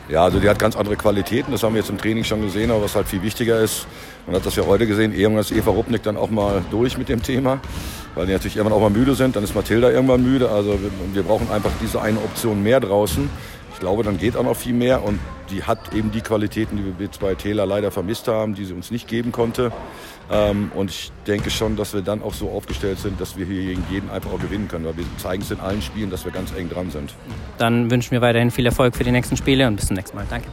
Ja, 0.09 0.23
also 0.23 0.39
die 0.39 0.47
hat 0.49 0.57
ganz 0.57 0.75
andere 0.75 0.95
Qualitäten, 0.95 1.51
das 1.51 1.63
haben 1.63 1.73
wir 1.73 1.81
jetzt 1.81 1.89
im 1.89 1.97
Training 1.97 2.23
schon 2.23 2.41
gesehen, 2.41 2.71
aber 2.71 2.83
was 2.83 2.95
halt 2.95 3.07
viel 3.07 3.21
wichtiger 3.21 3.59
ist, 3.59 3.87
man 4.27 4.35
hat 4.35 4.45
das 4.45 4.55
ja 4.55 4.65
heute 4.65 4.85
gesehen, 4.85 5.13
irgendwann 5.13 5.41
ist 5.41 5.51
Eva 5.51 5.71
Rupnik 5.71 6.03
dann 6.03 6.17
auch 6.17 6.29
mal 6.29 6.63
durch 6.69 6.97
mit 6.97 7.09
dem 7.09 7.23
Thema, 7.23 7.59
weil 8.13 8.27
die 8.27 8.33
natürlich 8.33 8.57
irgendwann 8.57 8.77
auch 8.77 8.81
mal 8.81 8.89
müde 8.89 9.15
sind, 9.15 9.35
dann 9.35 9.43
ist 9.43 9.55
Mathilda 9.55 9.89
irgendwann 9.89 10.21
müde, 10.21 10.49
also 10.49 10.79
wir, 10.81 10.91
wir 11.13 11.23
brauchen 11.23 11.49
einfach 11.49 11.71
diese 11.81 12.01
eine 12.01 12.19
Option 12.19 12.61
mehr 12.61 12.79
draußen. 12.79 13.29
Ich 13.73 13.79
glaube, 13.79 14.01
dann 14.01 14.17
geht 14.17 14.35
auch 14.35 14.43
noch 14.43 14.55
viel 14.55 14.73
mehr 14.73 15.03
und 15.03 15.19
die 15.51 15.63
hat 15.63 15.93
eben 15.93 16.11
die 16.11 16.21
Qualitäten, 16.21 16.77
die 16.77 16.83
wir 16.83 17.09
bei 17.21 17.35
Taylor 17.35 17.65
leider 17.67 17.91
vermisst 17.91 18.27
haben, 18.27 18.55
die 18.55 18.65
sie 18.65 18.73
uns 18.73 18.89
nicht 18.89 19.07
geben 19.07 19.31
konnte. 19.31 19.71
Ähm, 20.31 20.71
und 20.73 20.89
ich 20.89 21.11
denke 21.27 21.51
schon, 21.51 21.75
dass 21.75 21.93
wir 21.93 22.01
dann 22.01 22.23
auch 22.23 22.33
so 22.33 22.49
aufgestellt 22.49 22.97
sind, 22.97 23.21
dass 23.21 23.37
wir 23.37 23.45
hier 23.45 23.61
gegen 23.61 23.83
jeden 23.91 24.09
einfach 24.09 24.31
auch 24.31 24.39
gewinnen 24.39 24.67
können, 24.67 24.85
weil 24.85 24.97
wir 24.97 25.05
zeigen 25.17 25.43
es 25.43 25.51
in 25.51 25.59
allen 25.59 25.83
Spielen, 25.83 26.09
dass 26.09 26.25
wir 26.25 26.31
ganz 26.31 26.51
eng 26.57 26.69
dran 26.69 26.89
sind. 26.89 27.13
Dann 27.59 27.91
wünschen 27.91 28.11
wir 28.11 28.21
weiterhin 28.21 28.49
viel 28.49 28.65
Erfolg 28.65 28.95
für 28.95 29.03
die 29.03 29.11
nächsten 29.11 29.37
Spiele 29.37 29.67
und 29.67 29.75
bis 29.75 29.85
zum 29.85 29.95
nächsten 29.95 30.17
Mal. 30.17 30.25
Danke. 30.27 30.47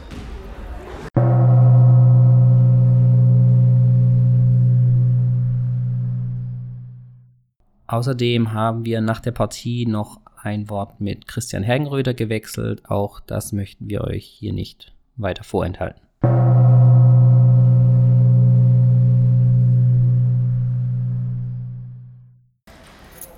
Außerdem 7.87 8.51
haben 8.51 8.83
wir 8.83 8.99
nach 8.99 9.19
der 9.19 9.31
Partie 9.31 9.85
noch 9.85 10.19
ein 10.41 10.69
Wort 10.69 10.99
mit 10.99 11.27
Christian 11.27 11.61
Hergenröder 11.61 12.15
gewechselt. 12.15 12.81
Auch 12.89 13.19
das 13.19 13.51
möchten 13.51 13.87
wir 13.87 14.03
euch 14.03 14.25
hier 14.25 14.53
nicht 14.53 14.93
weiter 15.17 15.43
vorenthalten. 15.43 16.01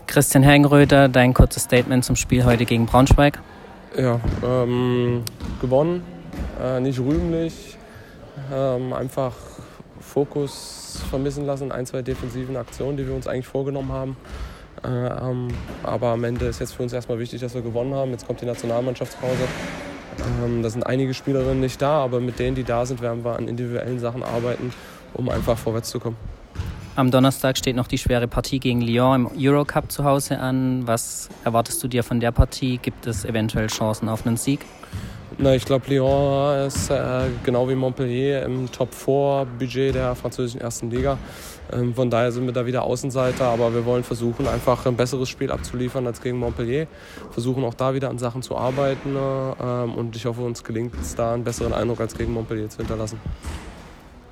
Christian 0.08 0.44
Hergenröder, 0.44 1.10
dein 1.10 1.34
kurzes 1.34 1.64
Statement 1.64 2.06
zum 2.06 2.16
Spiel 2.16 2.46
heute 2.46 2.66
gegen 2.66 2.86
Braunschweig. 2.86 3.42
Ja, 3.98 4.20
ähm, 4.44 5.24
gewonnen, 5.60 6.04
äh, 6.64 6.80
nicht 6.80 7.00
rühmlich, 7.00 7.78
ähm, 8.54 8.94
einfach 8.94 9.34
Fokus 10.00 10.97
vermissen 11.08 11.46
lassen, 11.46 11.72
ein, 11.72 11.86
zwei 11.86 12.02
defensiven 12.02 12.58
Aktionen, 12.58 12.98
die 12.98 13.08
wir 13.08 13.16
uns 13.16 13.28
eigentlich 13.28 13.48
vorgenommen 13.48 13.92
haben. 13.92 14.18
Äh, 14.84 14.88
ähm, 14.88 15.48
aber 15.84 16.10
am 16.10 16.24
Ende 16.24 16.46
ist 16.46 16.60
jetzt 16.60 16.74
für 16.74 16.84
uns 16.84 16.94
erstmal 16.94 17.20
wichtig, 17.20 17.42
dass 17.42 17.56
wir 17.56 17.62
gewonnen 17.62 17.94
haben. 17.94 18.12
Jetzt 18.12 18.28
kommt 18.28 18.42
die 18.42 18.46
Nationalmannschaftspause. 18.46 19.48
Ähm, 20.44 20.64
da 20.64 20.70
sind 20.70 20.86
einige 20.86 21.14
Spielerinnen 21.14 21.60
nicht 21.60 21.82
da, 21.82 22.04
aber 22.04 22.20
mit 22.20 22.40
denen, 22.40 22.56
die 22.56 22.64
da 22.64 22.86
sind, 22.86 23.02
werden 23.02 23.24
wir 23.24 23.36
an 23.36 23.48
individuellen 23.48 24.00
Sachen 24.00 24.24
arbeiten, 24.24 24.74
um 25.14 25.30
einfach 25.30 25.58
vorwärts 25.58 25.90
zu 25.90 26.00
kommen. 26.00 26.18
Am 26.96 27.12
Donnerstag 27.12 27.58
steht 27.60 27.76
noch 27.76 27.88
die 27.88 28.00
schwere 28.00 28.28
Partie 28.28 28.60
gegen 28.60 28.82
Lyon 28.82 29.28
im 29.28 29.30
Eurocup 29.40 29.92
zu 29.92 30.04
Hause 30.04 30.40
an. 30.40 30.88
Was 30.88 31.30
erwartest 31.44 31.84
du 31.84 31.88
dir 31.88 32.04
von 32.04 32.20
der 32.20 32.32
Partie? 32.32 32.80
Gibt 32.80 33.06
es 33.06 33.24
eventuell 33.24 33.68
Chancen 33.68 34.10
auf 34.10 34.26
einen 34.26 34.38
Sieg? 34.38 34.62
Na, 35.38 35.54
ich 35.54 35.66
glaube, 35.66 35.86
Lyon 35.90 36.66
ist 36.66 36.90
äh, 36.90 37.26
genau 37.44 37.68
wie 37.68 37.76
Montpellier 37.76 38.44
im 38.44 38.72
Top-4-Budget 38.72 39.94
der 39.94 40.16
französischen 40.16 40.62
ersten 40.62 40.90
Liga. 40.90 41.18
Ähm, 41.72 41.94
von 41.94 42.10
daher 42.10 42.32
sind 42.32 42.46
wir 42.46 42.54
da 42.54 42.66
wieder 42.66 42.84
Außenseiter, 42.84 43.46
aber 43.46 43.74
wir 43.74 43.86
wollen 43.86 44.04
versuchen, 44.04 44.48
einfach 44.48 44.86
ein 44.86 44.96
besseres 44.96 45.28
Spiel 45.28 45.52
abzuliefern 45.52 46.08
als 46.08 46.22
gegen 46.22 46.38
Montpellier. 46.38 46.88
Versuchen 47.32 47.64
auch 47.66 47.74
da 47.74 47.94
wieder 47.94 48.10
an 48.10 48.18
Sachen 48.18 48.42
zu 48.42 48.58
arbeiten 48.58 49.16
äh, 49.16 50.00
und 50.00 50.16
ich 50.16 50.26
hoffe, 50.26 50.42
uns 50.42 50.64
gelingt 50.64 50.94
es 51.00 51.16
da 51.16 51.34
einen 51.34 51.44
besseren 51.44 51.74
Eindruck 51.74 52.00
als 52.00 52.16
gegen 52.16 52.34
Montpellier 52.34 52.70
zu 52.70 52.78
hinterlassen. 52.78 53.20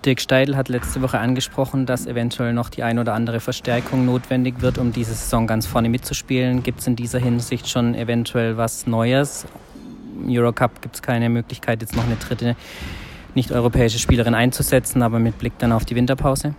Dirk 0.06 0.22
Steidl 0.22 0.56
hat 0.56 0.70
letzte 0.70 1.02
Woche 1.02 1.18
angesprochen, 1.20 1.88
dass 1.88 2.06
eventuell 2.06 2.54
noch 2.54 2.70
die 2.70 2.84
ein 2.84 3.00
oder 3.00 3.14
andere 3.14 3.40
Verstärkung 3.40 4.06
notwendig 4.06 4.62
wird, 4.62 4.78
um 4.78 4.94
diese 4.94 5.14
Saison 5.14 5.48
ganz 5.48 5.66
vorne 5.66 5.90
mitzuspielen. 5.90 6.62
Gibt 6.62 6.82
es 6.82 6.88
in 6.88 6.96
dieser 6.96 7.20
Hinsicht 7.20 7.68
schon 7.68 7.96
eventuell 7.96 8.56
was 8.56 8.86
Neues? 8.86 9.46
Eurocup 10.28 10.82
gibt 10.82 10.96
es 10.96 11.02
keine 11.02 11.30
Möglichkeit, 11.30 11.82
jetzt 11.82 11.96
noch 11.96 12.06
eine 12.06 12.16
dritte 12.16 12.56
nicht-europäische 13.36 14.00
Spielerin 14.00 14.34
einzusetzen, 14.34 15.02
aber 15.02 15.20
mit 15.20 15.38
Blick 15.38 15.54
dann 15.60 15.72
auf 15.72 15.86
die 15.86 15.96
Winterpause? 15.96 16.56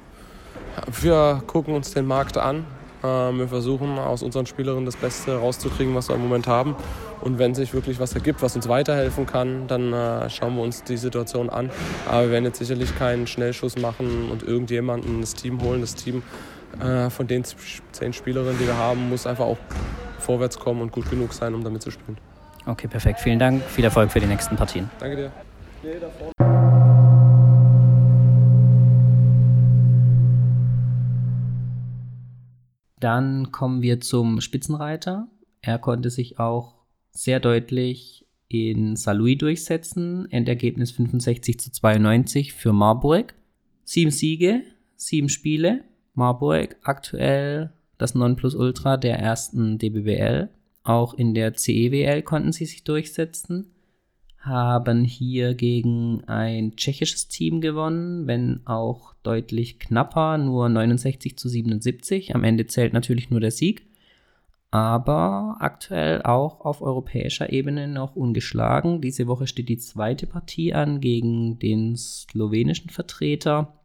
Wir 1.01 1.43
gucken 1.47 1.75
uns 1.75 1.93
den 1.93 2.07
Markt 2.07 2.37
an. 2.37 2.67
Ähm, 3.03 3.39
wir 3.39 3.49
versuchen 3.49 3.99
aus 3.99 4.23
unseren 4.23 4.47
Spielerinnen 4.47 4.85
das 4.85 4.97
Beste 4.97 5.37
rauszukriegen, 5.37 5.95
was 5.95 6.09
wir 6.09 6.17
im 6.17 6.23
Moment 6.23 6.47
haben. 6.47 6.77
Und 7.23 7.39
wenn 7.39 7.55
sich 7.55 7.73
wirklich 7.73 7.99
was 7.99 8.15
ergibt, 8.15 8.43
was 8.43 8.57
uns 8.57 8.69
weiterhelfen 8.69 9.27
kann, 9.27 9.67
dann 9.69 9.93
äh, 9.93 10.29
schauen 10.29 10.57
wir 10.57 10.63
uns 10.63 10.83
die 10.85 10.97
Situation 10.97 11.51
an. 11.51 11.71
Aber 12.09 12.25
wir 12.25 12.33
werden 12.33 12.45
jetzt 12.45 12.59
sicherlich 12.59 12.97
keinen 12.99 13.27
Schnellschuss 13.27 13.77
machen 13.77 14.31
und 14.31 14.43
irgendjemanden 14.43 15.21
ins 15.21 15.35
Team 15.35 15.63
holen. 15.63 15.81
Das 15.81 15.95
Team 15.95 16.23
äh, 16.81 17.11
von 17.11 17.27
den 17.27 17.45
zehn 17.93 18.13
Spielerinnen, 18.13 18.59
die 18.59 18.67
wir 18.67 18.77
haben, 18.77 19.09
muss 19.09 19.27
einfach 19.27 19.47
auch 19.47 19.59
vorwärts 20.19 20.59
kommen 20.59 20.83
und 20.83 20.93
gut 20.93 21.09
genug 21.11 21.33
sein, 21.33 21.55
um 21.55 21.65
damit 21.65 21.83
zu 21.83 21.91
spielen. 21.91 22.19
Okay, 22.67 22.89
perfekt. 22.89 23.21
Vielen 23.21 23.39
Dank. 23.39 23.63
Viel 23.63 23.85
Erfolg 23.85 24.11
für 24.11 24.19
die 24.19 24.27
nächsten 24.27 24.57
Partien. 24.57 24.91
Danke 24.99 25.17
dir. 25.17 25.33
Dann 32.99 33.53
kommen 33.53 33.83
wir 33.83 34.01
zum 34.01 34.41
Spitzenreiter. 34.41 35.29
Er 35.61 35.79
konnte 35.79 36.11
sich 36.11 36.41
auch 36.41 36.75
sehr 37.13 37.39
deutlich 37.39 38.27
in 38.49 38.97
Saarlouis 38.97 39.39
durchsetzen. 39.39 40.27
Endergebnis 40.31 40.91
65 40.91 41.61
zu 41.61 41.71
92 41.71 42.53
für 42.53 42.73
Marburg. 42.73 43.35
Sieben 43.85 44.11
Siege, 44.11 44.63
sieben 44.97 45.29
Spiele. 45.29 45.85
Marburg 46.15 46.77
aktuell 46.83 47.73
das 47.99 48.15
Nonplusultra 48.15 48.97
der 48.97 49.19
ersten 49.19 49.79
DBBL. 49.79 50.49
Auch 50.87 51.15
in 51.15 51.35
der 51.35 51.55
CEWL 51.55 52.23
konnten 52.23 52.53
sie 52.53 52.65
sich 52.65 52.85
durchsetzen, 52.85 53.73
haben 54.39 55.03
hier 55.03 55.55
gegen 55.55 56.23
ein 56.29 56.77
tschechisches 56.77 57.27
Team 57.27 57.61
gewonnen, 57.61 58.29
wenn 58.29 58.65
auch 58.67 59.15
deutlich 59.25 59.81
knapper, 59.81 60.39
nur 60.39 60.69
69 60.69 61.37
zu 61.37 61.49
77. 61.49 62.37
Am 62.37 62.45
Ende 62.45 62.69
zählt 62.69 62.93
natürlich 62.93 63.31
nur 63.31 63.41
der 63.41 63.51
Sieg, 63.51 63.85
aber 64.71 65.57
aktuell 65.59 66.23
auch 66.23 66.61
auf 66.61 66.83
europäischer 66.83 67.53
Ebene 67.53 67.89
noch 67.89 68.15
ungeschlagen. 68.15 69.01
Diese 69.01 69.27
Woche 69.27 69.49
steht 69.49 69.69
die 69.69 69.79
zweite 69.79 70.29
Partie 70.29 70.73
an 70.73 71.01
gegen 71.01 71.59
den 71.59 71.97
slowenischen 71.97 72.91
Vertreter. 72.91 73.81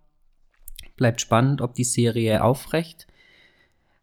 Bleibt 0.98 1.20
spannend, 1.20 1.62
ob 1.62 1.74
die 1.74 1.84
Serie 1.84 2.44
aufrecht 2.44 3.08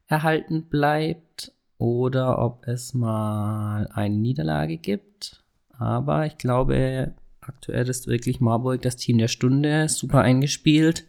erhalten 0.09 0.65
bleibt 0.65 1.53
oder 1.79 2.39
ob 2.39 2.67
es 2.67 2.93
mal 2.93 3.89
eine 3.93 4.15
Niederlage 4.15 4.77
gibt. 4.77 5.43
Aber 5.79 6.27
ich 6.27 6.37
glaube, 6.37 7.15
aktuell 7.41 7.89
ist 7.89 8.07
wirklich 8.07 8.41
Marburg 8.41 8.83
das 8.83 8.97
Team 8.97 9.19
der 9.19 9.29
Stunde, 9.29 9.89
super 9.89 10.21
eingespielt. 10.21 11.05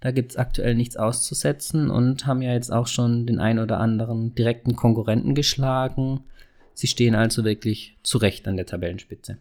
Da 0.00 0.10
gibt 0.10 0.32
es 0.32 0.36
aktuell 0.36 0.74
nichts 0.74 0.96
auszusetzen 0.96 1.90
und 1.90 2.26
haben 2.26 2.40
ja 2.40 2.52
jetzt 2.52 2.72
auch 2.72 2.86
schon 2.86 3.26
den 3.26 3.40
ein 3.40 3.58
oder 3.58 3.80
anderen 3.80 4.34
direkten 4.34 4.76
Konkurrenten 4.76 5.34
geschlagen. 5.34 6.20
Sie 6.72 6.86
stehen 6.86 7.14
also 7.14 7.44
wirklich 7.44 7.98
zurecht 8.02 8.46
an 8.46 8.56
der 8.56 8.66
Tabellenspitze. 8.66 9.38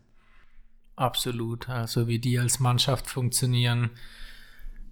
Absolut. 0.96 1.70
Also 1.70 2.08
wie 2.08 2.18
die 2.18 2.40
als 2.40 2.60
Mannschaft 2.60 3.08
funktionieren, 3.08 3.92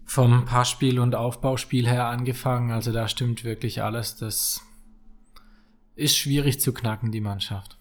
vom 0.06 0.46
Passspiel 0.46 1.00
und 1.00 1.16
Aufbauspiel 1.16 1.88
her 1.88 2.06
angefangen. 2.06 2.72
Also 2.72 2.92
da 2.92 3.08
stimmt 3.08 3.44
wirklich 3.44 3.82
alles. 3.82 4.16
Das 4.16 4.62
ist 5.96 6.18
schwierig 6.18 6.60
zu 6.60 6.74
knacken, 6.74 7.12
die 7.12 7.22
Mannschaft. 7.22 7.78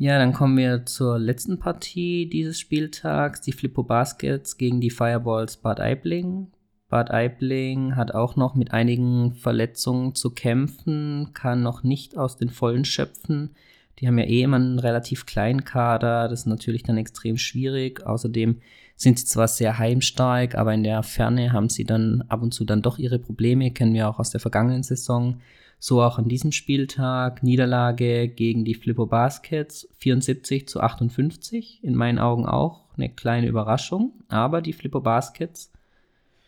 Ja, 0.00 0.18
dann 0.18 0.32
kommen 0.32 0.56
wir 0.56 0.86
zur 0.86 1.18
letzten 1.18 1.58
Partie 1.58 2.28
dieses 2.28 2.60
Spieltags, 2.60 3.40
die 3.40 3.52
Flippo 3.52 3.82
Baskets 3.82 4.56
gegen 4.56 4.80
die 4.80 4.90
Fireballs 4.90 5.56
Bad 5.56 5.80
Aibling. 5.80 6.52
Bad 6.88 7.10
Aibling 7.10 7.96
hat 7.96 8.14
auch 8.14 8.36
noch 8.36 8.54
mit 8.54 8.72
einigen 8.72 9.32
Verletzungen 9.32 10.14
zu 10.14 10.30
kämpfen, 10.30 11.30
kann 11.34 11.62
noch 11.62 11.82
nicht 11.82 12.16
aus 12.16 12.36
den 12.36 12.48
Vollen 12.48 12.84
schöpfen. 12.84 13.56
Die 13.98 14.06
haben 14.06 14.18
ja 14.18 14.24
eh 14.24 14.42
immer 14.42 14.56
einen 14.56 14.78
relativ 14.78 15.26
kleinen 15.26 15.64
Kader, 15.64 16.28
das 16.28 16.40
ist 16.40 16.46
natürlich 16.46 16.84
dann 16.84 16.96
extrem 16.96 17.36
schwierig. 17.36 18.06
Außerdem 18.06 18.60
sind 18.94 19.18
sie 19.18 19.26
zwar 19.26 19.48
sehr 19.48 19.78
heimstark, 19.78 20.54
aber 20.54 20.72
in 20.72 20.84
der 20.84 21.02
Ferne 21.02 21.52
haben 21.52 21.68
sie 21.68 21.84
dann 21.84 22.22
ab 22.28 22.42
und 22.42 22.54
zu 22.54 22.64
dann 22.64 22.82
doch 22.82 22.98
ihre 22.98 23.18
Probleme, 23.18 23.72
kennen 23.72 23.94
wir 23.94 24.08
auch 24.08 24.20
aus 24.20 24.30
der 24.30 24.40
vergangenen 24.40 24.84
Saison. 24.84 25.40
So 25.78 26.02
auch 26.02 26.18
an 26.18 26.28
diesem 26.28 26.52
Spieltag 26.52 27.42
Niederlage 27.42 28.28
gegen 28.28 28.64
die 28.64 28.74
Flippo 28.74 29.06
Baskets 29.06 29.88
74 29.98 30.68
zu 30.68 30.80
58. 30.80 31.84
In 31.84 31.94
meinen 31.94 32.18
Augen 32.18 32.46
auch 32.46 32.84
eine 32.96 33.08
kleine 33.08 33.46
Überraschung. 33.46 34.12
Aber 34.28 34.60
die 34.60 34.72
Flippo 34.72 35.00
Baskets 35.00 35.72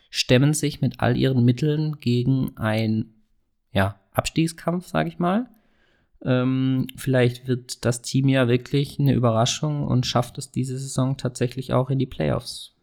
stemmen 0.09 0.53
sich 0.53 0.81
mit 0.81 0.99
all 0.99 1.17
ihren 1.17 1.45
Mitteln 1.45 1.97
gegen 2.01 2.57
ein 2.57 3.13
ja, 3.71 3.95
Abstiegskampf, 4.11 4.87
sage 4.87 5.07
ich 5.07 5.19
mal. 5.19 5.49
Ähm, 6.23 6.87
vielleicht 6.97 7.47
wird 7.47 7.85
das 7.85 8.01
Team 8.01 8.27
ja 8.27 8.47
wirklich 8.47 8.99
eine 8.99 9.13
Überraschung 9.13 9.87
und 9.87 10.05
schafft 10.05 10.37
es 10.37 10.51
diese 10.51 10.77
Saison 10.77 11.17
tatsächlich 11.17 11.73
auch 11.73 11.89
in 11.89 11.97
die 11.97 12.05
Playoffs. 12.05 12.75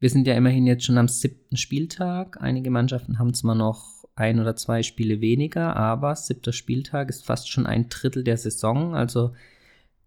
Wir 0.00 0.10
sind 0.10 0.26
ja 0.26 0.34
immerhin 0.34 0.66
jetzt 0.66 0.84
schon 0.84 0.98
am 0.98 1.08
siebten 1.08 1.56
Spieltag. 1.56 2.40
Einige 2.40 2.70
Mannschaften 2.70 3.18
haben 3.18 3.34
zwar 3.34 3.54
noch 3.54 4.04
ein 4.14 4.40
oder 4.40 4.54
zwei 4.56 4.82
Spiele 4.82 5.20
weniger, 5.20 5.76
aber 5.76 6.14
siebter 6.14 6.52
Spieltag 6.52 7.08
ist 7.08 7.24
fast 7.24 7.50
schon 7.50 7.66
ein 7.66 7.88
Drittel 7.88 8.24
der 8.24 8.36
Saison. 8.36 8.94
Also 8.94 9.32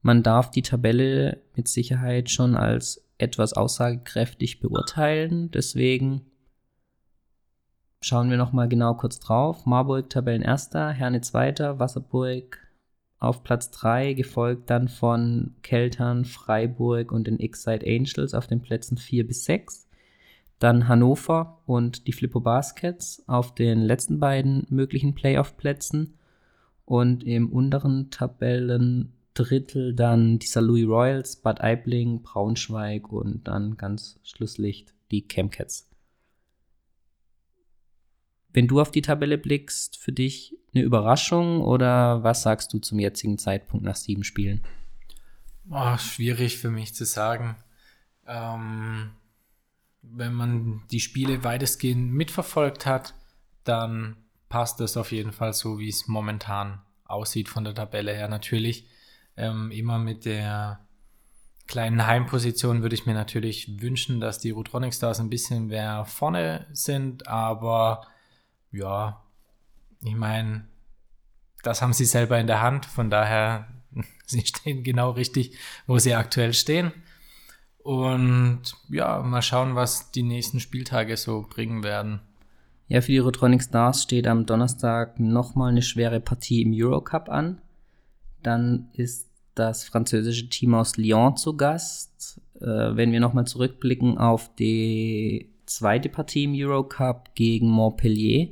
man 0.01 0.23
darf 0.23 0.51
die 0.51 0.61
Tabelle 0.61 1.41
mit 1.55 1.67
Sicherheit 1.67 2.29
schon 2.29 2.55
als 2.55 3.05
etwas 3.17 3.53
aussagekräftig 3.53 4.59
beurteilen. 4.59 5.51
Deswegen 5.51 6.21
schauen 8.01 8.29
wir 8.29 8.37
noch 8.37 8.53
mal 8.53 8.67
genau 8.67 8.95
kurz 8.95 9.19
drauf. 9.19 9.65
Marburg 9.65 10.09
Tabellenerster, 10.09 10.89
Herne 10.89 11.21
Zweiter, 11.21 11.79
Wasserburg 11.79 12.60
auf 13.21 13.43
Platz 13.43 13.69
3, 13.71 14.13
gefolgt 14.13 14.69
dann 14.71 14.87
von 14.87 15.53
Keltern, 15.61 16.25
Freiburg 16.25 17.11
und 17.11 17.27
den 17.27 17.39
X-Side 17.39 17.85
Angels 17.85 18.33
auf 18.33 18.47
den 18.47 18.61
Plätzen 18.61 18.97
4 18.97 19.27
bis 19.27 19.45
6. 19.45 19.87
Dann 20.57 20.87
Hannover 20.87 21.59
und 21.67 22.07
die 22.07 22.13
Flippo 22.13 22.39
Baskets 22.39 23.23
auf 23.27 23.53
den 23.53 23.81
letzten 23.81 24.19
beiden 24.19 24.65
möglichen 24.69 25.13
Playoff-Plätzen. 25.13 26.15
Und 26.85 27.23
im 27.23 27.49
unteren 27.49 28.09
Tabellendrittel 28.09 29.93
dann 29.93 30.39
die 30.39 30.47
St. 30.47 30.61
Louis 30.61 30.87
Royals, 30.87 31.35
Bad 31.35 31.61
Aibling, 31.61 32.23
Braunschweig 32.23 33.11
und 33.11 33.47
dann 33.47 33.77
ganz 33.77 34.19
schlusslich 34.23 34.87
die 35.11 35.27
Chemcats. 35.27 35.90
Wenn 38.53 38.67
du 38.67 38.81
auf 38.81 38.91
die 38.91 39.01
Tabelle 39.01 39.37
blickst, 39.37 39.97
für 39.97 40.11
dich 40.11 40.55
eine 40.73 40.83
Überraschung 40.83 41.61
oder 41.61 42.23
was 42.23 42.43
sagst 42.43 42.73
du 42.73 42.79
zum 42.79 42.99
jetzigen 42.99 43.37
Zeitpunkt 43.37 43.85
nach 43.85 43.95
sieben 43.95 44.23
Spielen? 44.23 44.61
Oh, 45.69 45.97
schwierig 45.97 46.57
für 46.57 46.71
mich 46.71 46.93
zu 46.93 47.05
sagen. 47.05 47.55
Ähm, 48.27 49.11
wenn 50.01 50.33
man 50.33 50.83
die 50.91 50.99
Spiele 50.99 51.43
weitestgehend 51.43 52.11
mitverfolgt 52.11 52.85
hat, 52.85 53.13
dann 53.63 54.17
passt 54.49 54.79
das 54.79 54.97
auf 54.97 55.11
jeden 55.11 55.31
Fall 55.31 55.53
so, 55.53 55.79
wie 55.79 55.89
es 55.89 56.07
momentan 56.07 56.81
aussieht 57.05 57.49
von 57.49 57.63
der 57.63 57.75
Tabelle 57.75 58.13
her. 58.13 58.27
Natürlich 58.27 58.85
ähm, 59.37 59.71
immer 59.71 59.97
mit 59.97 60.25
der 60.25 60.79
kleinen 61.67 62.05
Heimposition 62.05 62.81
würde 62.81 62.95
ich 62.95 63.05
mir 63.05 63.13
natürlich 63.13 63.81
wünschen, 63.81 64.19
dass 64.19 64.39
die 64.39 64.49
Rutronic 64.49 64.93
Stars 64.93 65.19
ein 65.19 65.29
bisschen 65.29 65.67
mehr 65.67 66.03
vorne 66.05 66.67
sind, 66.73 67.27
aber 67.27 68.05
ja, 68.71 69.21
ich 70.03 70.15
meine, 70.15 70.65
das 71.63 71.81
haben 71.81 71.93
sie 71.93 72.05
selber 72.05 72.39
in 72.39 72.47
der 72.47 72.61
Hand, 72.61 72.85
von 72.85 73.09
daher, 73.09 73.67
sie 74.25 74.45
stehen 74.45 74.83
genau 74.83 75.11
richtig, 75.11 75.57
wo 75.87 75.97
sie 75.99 76.15
aktuell 76.15 76.53
stehen. 76.53 76.91
Und 77.83 78.61
ja, 78.89 79.19
mal 79.21 79.41
schauen, 79.41 79.75
was 79.75 80.11
die 80.11 80.23
nächsten 80.23 80.59
Spieltage 80.59 81.17
so 81.17 81.45
bringen 81.49 81.83
werden. 81.83 82.21
Ja, 82.87 83.01
für 83.01 83.11
die 83.11 83.17
Rotronic 83.17 83.63
Stars 83.63 84.03
steht 84.03 84.27
am 84.27 84.45
Donnerstag 84.45 85.19
nochmal 85.19 85.71
eine 85.71 85.81
schwere 85.81 86.19
Partie 86.19 86.61
im 86.61 86.73
Eurocup 86.73 87.29
an. 87.29 87.61
Dann 88.43 88.89
ist 88.93 89.29
das 89.55 89.83
französische 89.83 90.49
Team 90.49 90.75
aus 90.75 90.97
Lyon 90.97 91.37
zu 91.37 91.55
Gast. 91.55 92.41
Äh, 92.59 92.65
wenn 92.65 93.11
wir 93.11 93.19
nochmal 93.19 93.47
zurückblicken 93.47 94.17
auf 94.17 94.53
die 94.55 95.49
zweite 95.65 96.09
Partie 96.09 96.43
im 96.43 96.53
Eurocup 96.53 97.33
gegen 97.33 97.69
Montpellier, 97.69 98.49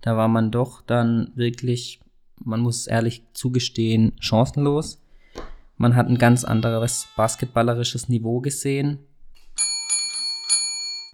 da 0.00 0.16
war 0.16 0.28
man 0.28 0.50
doch 0.50 0.82
dann 0.82 1.32
wirklich, 1.34 2.00
man 2.42 2.60
muss 2.60 2.86
ehrlich 2.86 3.24
zugestehen, 3.32 4.12
chancenlos. 4.20 5.02
Man 5.76 5.96
hat 5.96 6.08
ein 6.08 6.18
ganz 6.18 6.44
anderes 6.44 7.08
basketballerisches 7.16 8.08
Niveau 8.08 8.40
gesehen. 8.40 8.98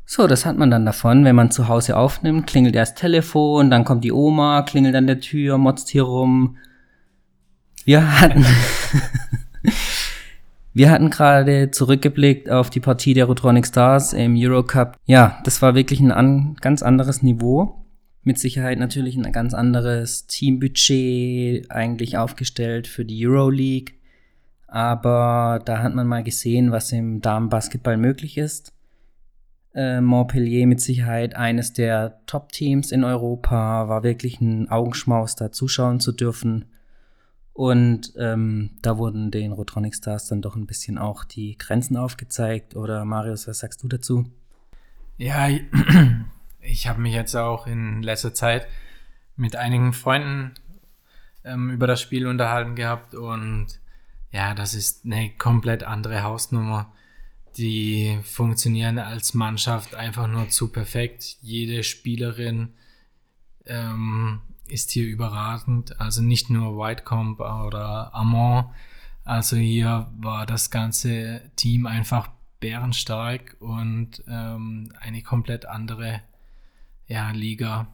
So, 0.06 0.26
das 0.26 0.46
hat 0.46 0.56
man 0.56 0.70
dann 0.70 0.86
davon, 0.86 1.24
wenn 1.24 1.34
man 1.34 1.50
zu 1.50 1.66
Hause 1.68 1.96
aufnimmt, 1.96 2.46
klingelt 2.46 2.76
erst 2.76 2.98
Telefon, 2.98 3.70
dann 3.70 3.84
kommt 3.84 4.04
die 4.04 4.12
Oma, 4.12 4.62
klingelt 4.62 4.94
an 4.94 5.06
der 5.06 5.20
Tür, 5.20 5.58
motzt 5.58 5.88
hier 5.88 6.04
rum. 6.04 6.56
Wir 7.84 8.20
hatten, 8.20 8.44
wir 10.72 10.90
hatten 10.90 11.10
gerade 11.10 11.70
zurückgeblickt 11.70 12.48
auf 12.48 12.70
die 12.70 12.80
Partie 12.80 13.14
der 13.14 13.24
Rotronic 13.24 13.66
Stars 13.66 14.12
im 14.12 14.36
Eurocup. 14.36 14.96
Ja, 15.04 15.40
das 15.44 15.60
war 15.62 15.74
wirklich 15.74 16.00
ein 16.00 16.12
an, 16.12 16.56
ganz 16.60 16.82
anderes 16.82 17.22
Niveau 17.22 17.83
mit 18.24 18.38
Sicherheit 18.38 18.78
natürlich 18.78 19.16
ein 19.16 19.32
ganz 19.32 19.54
anderes 19.54 20.26
Teambudget 20.26 21.70
eigentlich 21.70 22.16
aufgestellt 22.16 22.86
für 22.86 23.04
die 23.04 23.26
Euroleague. 23.26 23.94
Aber 24.66 25.60
da 25.64 25.82
hat 25.82 25.94
man 25.94 26.06
mal 26.06 26.24
gesehen, 26.24 26.72
was 26.72 26.90
im 26.90 27.20
Damenbasketball 27.20 27.96
möglich 27.96 28.38
ist. 28.38 28.72
Äh, 29.74 30.00
Montpellier 30.00 30.66
mit 30.66 30.80
Sicherheit 30.80 31.36
eines 31.36 31.72
der 31.72 32.20
Top-Teams 32.26 32.92
in 32.92 33.04
Europa, 33.04 33.88
war 33.88 34.02
wirklich 34.02 34.40
ein 34.40 34.68
Augenschmaus, 34.70 35.36
da 35.36 35.52
zuschauen 35.52 36.00
zu 36.00 36.12
dürfen. 36.12 36.64
Und 37.52 38.14
ähm, 38.18 38.70
da 38.82 38.98
wurden 38.98 39.30
den 39.30 39.52
Rotronic 39.52 39.94
Stars 39.94 40.26
dann 40.26 40.42
doch 40.42 40.56
ein 40.56 40.66
bisschen 40.66 40.98
auch 40.98 41.24
die 41.24 41.56
Grenzen 41.56 41.96
aufgezeigt. 41.96 42.74
Oder 42.74 43.04
Marius, 43.04 43.46
was 43.46 43.60
sagst 43.60 43.82
du 43.82 43.88
dazu? 43.88 44.24
Ja, 45.18 45.48
ich 46.64 46.88
habe 46.88 47.00
mich 47.00 47.14
jetzt 47.14 47.34
auch 47.36 47.66
in 47.66 48.02
letzter 48.02 48.34
Zeit 48.34 48.66
mit 49.36 49.56
einigen 49.56 49.92
Freunden 49.92 50.52
ähm, 51.44 51.70
über 51.70 51.86
das 51.86 52.00
Spiel 52.00 52.26
unterhalten 52.26 52.74
gehabt 52.74 53.14
und 53.14 53.66
ja, 54.30 54.54
das 54.54 54.74
ist 54.74 55.04
eine 55.04 55.30
komplett 55.30 55.84
andere 55.84 56.22
Hausnummer. 56.24 56.92
Die 57.56 58.18
funktionieren 58.24 58.98
als 58.98 59.32
Mannschaft 59.32 59.94
einfach 59.94 60.26
nur 60.26 60.48
zu 60.48 60.72
perfekt. 60.72 61.36
Jede 61.40 61.84
Spielerin 61.84 62.74
ähm, 63.66 64.40
ist 64.66 64.90
hier 64.90 65.06
überragend. 65.06 66.00
Also 66.00 66.20
nicht 66.20 66.50
nur 66.50 66.76
Whitecomb 66.76 67.38
oder 67.38 68.12
Amon. 68.12 68.64
Also 69.22 69.56
hier 69.56 70.10
war 70.18 70.46
das 70.46 70.72
ganze 70.72 71.42
Team 71.54 71.86
einfach 71.86 72.28
bärenstark 72.58 73.56
und 73.60 74.24
ähm, 74.26 74.92
eine 75.00 75.22
komplett 75.22 75.66
andere 75.66 76.22
ja, 77.06 77.30
Liga. 77.30 77.88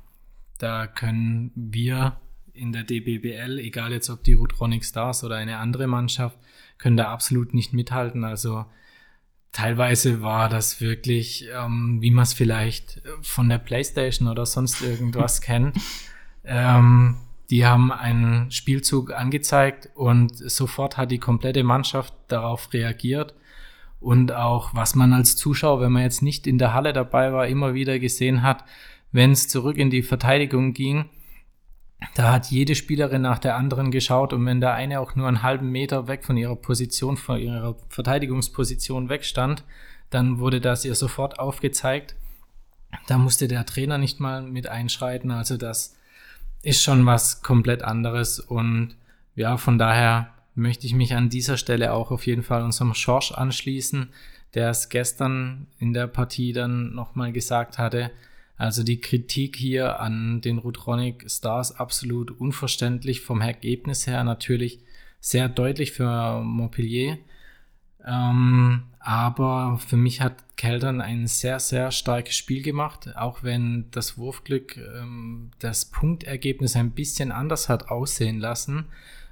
Da 0.58 0.86
können 0.86 1.52
wir 1.54 2.20
in 2.52 2.72
der 2.72 2.84
DBBL, 2.84 3.58
egal 3.58 3.92
jetzt 3.92 4.10
ob 4.10 4.22
die 4.24 4.34
Rotronic 4.34 4.84
Stars 4.84 5.24
oder 5.24 5.36
eine 5.36 5.58
andere 5.58 5.86
Mannschaft, 5.86 6.38
können 6.78 6.96
da 6.96 7.10
absolut 7.10 7.54
nicht 7.54 7.72
mithalten. 7.72 8.24
Also 8.24 8.66
teilweise 9.52 10.22
war 10.22 10.48
das 10.48 10.80
wirklich, 10.80 11.48
ähm, 11.54 11.98
wie 12.00 12.10
man 12.10 12.24
es 12.24 12.32
vielleicht 12.32 13.02
von 13.22 13.48
der 13.48 13.58
PlayStation 13.58 14.28
oder 14.28 14.46
sonst 14.46 14.82
irgendwas 14.82 15.40
kennt. 15.40 15.76
Ähm, 16.44 17.16
die 17.50 17.66
haben 17.66 17.90
einen 17.92 18.50
Spielzug 18.50 19.12
angezeigt 19.12 19.90
und 19.94 20.36
sofort 20.36 20.96
hat 20.96 21.10
die 21.10 21.18
komplette 21.18 21.64
Mannschaft 21.64 22.14
darauf 22.28 22.72
reagiert. 22.72 23.34
Und 23.98 24.32
auch, 24.32 24.74
was 24.74 24.94
man 24.94 25.12
als 25.12 25.36
Zuschauer, 25.36 25.80
wenn 25.80 25.92
man 25.92 26.02
jetzt 26.02 26.22
nicht 26.22 26.46
in 26.46 26.58
der 26.58 26.72
Halle 26.72 26.92
dabei 26.92 27.32
war, 27.32 27.48
immer 27.48 27.74
wieder 27.74 27.98
gesehen 27.98 28.42
hat, 28.42 28.64
wenn 29.12 29.32
es 29.32 29.48
zurück 29.48 29.76
in 29.76 29.90
die 29.90 30.02
Verteidigung 30.02 30.72
ging, 30.72 31.06
da 32.14 32.32
hat 32.32 32.46
jede 32.46 32.74
Spielerin 32.74 33.22
nach 33.22 33.38
der 33.38 33.56
anderen 33.56 33.90
geschaut 33.90 34.32
und 34.32 34.44
wenn 34.46 34.60
der 34.60 34.72
eine 34.72 35.00
auch 35.00 35.16
nur 35.16 35.28
einen 35.28 35.42
halben 35.42 35.70
Meter 35.70 36.08
weg 36.08 36.24
von 36.24 36.36
ihrer 36.36 36.56
Position, 36.56 37.16
von 37.16 37.38
ihrer 37.38 37.76
Verteidigungsposition 37.88 39.08
wegstand, 39.08 39.64
dann 40.08 40.38
wurde 40.38 40.60
das 40.60 40.84
ihr 40.84 40.94
sofort 40.94 41.38
aufgezeigt. 41.38 42.16
Da 43.06 43.18
musste 43.18 43.48
der 43.48 43.66
Trainer 43.66 43.98
nicht 43.98 44.18
mal 44.18 44.42
mit 44.42 44.66
einschreiten. 44.66 45.30
Also 45.30 45.56
das 45.56 45.96
ist 46.62 46.82
schon 46.82 47.04
was 47.06 47.42
komplett 47.42 47.82
anderes 47.82 48.40
und 48.40 48.96
ja, 49.34 49.56
von 49.56 49.78
daher 49.78 50.30
möchte 50.54 50.86
ich 50.86 50.94
mich 50.94 51.14
an 51.14 51.28
dieser 51.28 51.56
Stelle 51.56 51.92
auch 51.92 52.10
auf 52.10 52.26
jeden 52.26 52.42
Fall 52.42 52.62
unserem 52.62 52.94
Schorsch 52.94 53.32
anschließen, 53.32 54.10
der 54.54 54.70
es 54.70 54.88
gestern 54.88 55.68
in 55.78 55.92
der 55.92 56.06
Partie 56.06 56.52
dann 56.52 56.94
nochmal 56.94 57.32
gesagt 57.32 57.78
hatte, 57.78 58.10
also 58.60 58.82
die 58.82 59.00
Kritik 59.00 59.56
hier 59.56 60.00
an 60.00 60.42
den 60.42 60.58
Rutronic 60.58 61.24
Stars 61.30 61.72
absolut 61.72 62.30
unverständlich 62.30 63.22
vom 63.22 63.40
Ergebnis 63.40 64.06
her 64.06 64.22
natürlich 64.22 64.80
sehr 65.18 65.48
deutlich 65.48 65.92
für 65.92 66.42
Montpellier. 66.42 67.16
Ähm, 68.04 68.82
aber 68.98 69.78
für 69.78 69.96
mich 69.96 70.20
hat 70.20 70.58
Keltern 70.58 71.00
ein 71.00 71.26
sehr, 71.26 71.58
sehr 71.58 71.90
starkes 71.90 72.36
Spiel 72.36 72.60
gemacht, 72.60 73.16
auch 73.16 73.42
wenn 73.42 73.86
das 73.92 74.18
Wurfglück 74.18 74.76
ähm, 74.76 75.52
das 75.60 75.86
Punktergebnis 75.86 76.76
ein 76.76 76.90
bisschen 76.90 77.32
anders 77.32 77.70
hat 77.70 77.88
aussehen 77.88 78.40
lassen, 78.40 78.84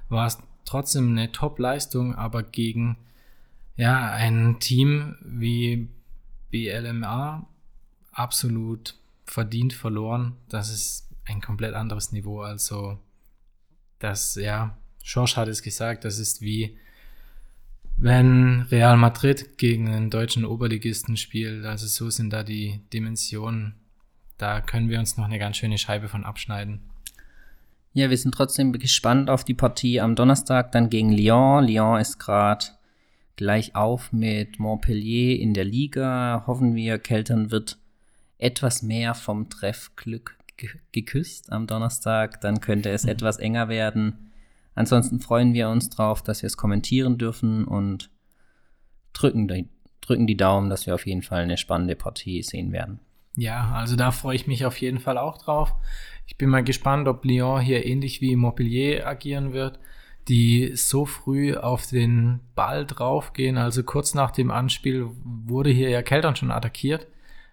war 0.09 0.25
es 0.25 0.39
trotzdem 0.65 1.11
eine 1.11 1.31
Top-Leistung, 1.31 2.15
aber 2.15 2.41
gegen 2.41 2.97
ja, 3.75 4.09
ein 4.09 4.59
Team 4.59 5.17
wie 5.21 5.87
BLMA 6.49 7.45
absolut 8.11 8.95
verdient 9.29 9.73
verloren. 9.73 10.35
Das 10.49 10.69
ist 10.69 11.09
ein 11.25 11.41
komplett 11.41 11.75
anderes 11.75 12.11
Niveau. 12.11 12.41
Also, 12.41 12.99
das, 13.99 14.35
ja, 14.35 14.77
Schorsch 15.03 15.37
hat 15.37 15.47
es 15.47 15.61
gesagt, 15.61 16.05
das 16.05 16.19
ist 16.19 16.41
wie 16.41 16.77
wenn 18.01 18.61
Real 18.71 18.95
Madrid 18.95 19.57
gegen 19.57 19.89
einen 19.89 20.09
deutschen 20.09 20.45
Oberligisten 20.45 21.17
spielt. 21.17 21.65
Also 21.65 21.85
so 21.87 22.09
sind 22.09 22.31
da 22.31 22.43
die 22.43 22.79
Dimensionen. 22.93 23.75
Da 24.37 24.61
können 24.61 24.87
wir 24.89 24.99
uns 24.99 25.17
noch 25.17 25.25
eine 25.25 25.37
ganz 25.37 25.57
schöne 25.57 25.77
Scheibe 25.77 26.07
von 26.07 26.23
abschneiden. 26.23 26.79
Ja, 27.91 28.09
wir 28.09 28.17
sind 28.17 28.33
trotzdem 28.33 28.71
gespannt 28.71 29.29
auf 29.29 29.43
die 29.43 29.53
Partie 29.53 29.99
am 29.99 30.15
Donnerstag 30.15 30.71
dann 30.71 30.89
gegen 30.89 31.11
Lyon. 31.11 31.65
Lyon 31.65 31.99
ist 31.99 32.19
gerade 32.19 32.67
gleich 33.35 33.75
auf 33.75 34.13
mit 34.13 34.59
Montpellier 34.59 35.39
in 35.39 35.53
der 35.53 35.65
Liga. 35.65 36.45
Hoffen 36.47 36.75
wir, 36.75 36.99
Keltern 36.99 37.51
wird 37.51 37.77
etwas 38.39 38.81
mehr 38.81 39.13
vom 39.13 39.49
Treffglück 39.49 40.37
geküsst 40.91 41.51
am 41.51 41.67
Donnerstag, 41.67 42.41
dann 42.41 42.59
könnte 42.59 42.89
es 42.89 43.03
mhm. 43.03 43.09
etwas 43.11 43.37
enger 43.37 43.69
werden. 43.69 44.31
Ansonsten 44.75 45.19
freuen 45.19 45.53
wir 45.53 45.69
uns 45.69 45.89
drauf, 45.89 46.23
dass 46.23 46.41
wir 46.41 46.47
es 46.47 46.57
kommentieren 46.57 47.17
dürfen 47.17 47.65
und 47.65 48.09
drücken 49.13 49.47
die, 49.47 49.67
drücken 50.01 50.25
die 50.25 50.37
Daumen, 50.37 50.69
dass 50.69 50.85
wir 50.85 50.95
auf 50.95 51.05
jeden 51.05 51.21
Fall 51.21 51.43
eine 51.43 51.57
spannende 51.57 51.95
Partie 51.95 52.41
sehen 52.43 52.71
werden. 52.71 52.99
Ja, 53.35 53.71
also 53.71 53.95
da 53.95 54.11
freue 54.11 54.35
ich 54.35 54.47
mich 54.47 54.65
auf 54.65 54.77
jeden 54.77 54.99
Fall 54.99 55.17
auch 55.17 55.37
drauf. 55.37 55.73
Ich 56.25 56.37
bin 56.37 56.49
mal 56.49 56.63
gespannt, 56.63 57.07
ob 57.07 57.25
Lyon 57.25 57.61
hier 57.61 57.85
ähnlich 57.85 58.21
wie 58.21 58.35
Montpellier 58.35 59.07
agieren 59.07 59.53
wird, 59.53 59.79
die 60.27 60.71
so 60.75 61.05
früh 61.05 61.55
auf 61.55 61.87
den 61.87 62.39
Ball 62.55 62.85
draufgehen. 62.85 63.57
Also 63.57 63.83
kurz 63.83 64.13
nach 64.13 64.31
dem 64.31 64.51
Anspiel 64.51 65.09
wurde 65.23 65.71
hier 65.71 65.89
ja 65.89 66.01
Keltern 66.01 66.35
schon 66.35 66.51
attackiert. 66.51 67.07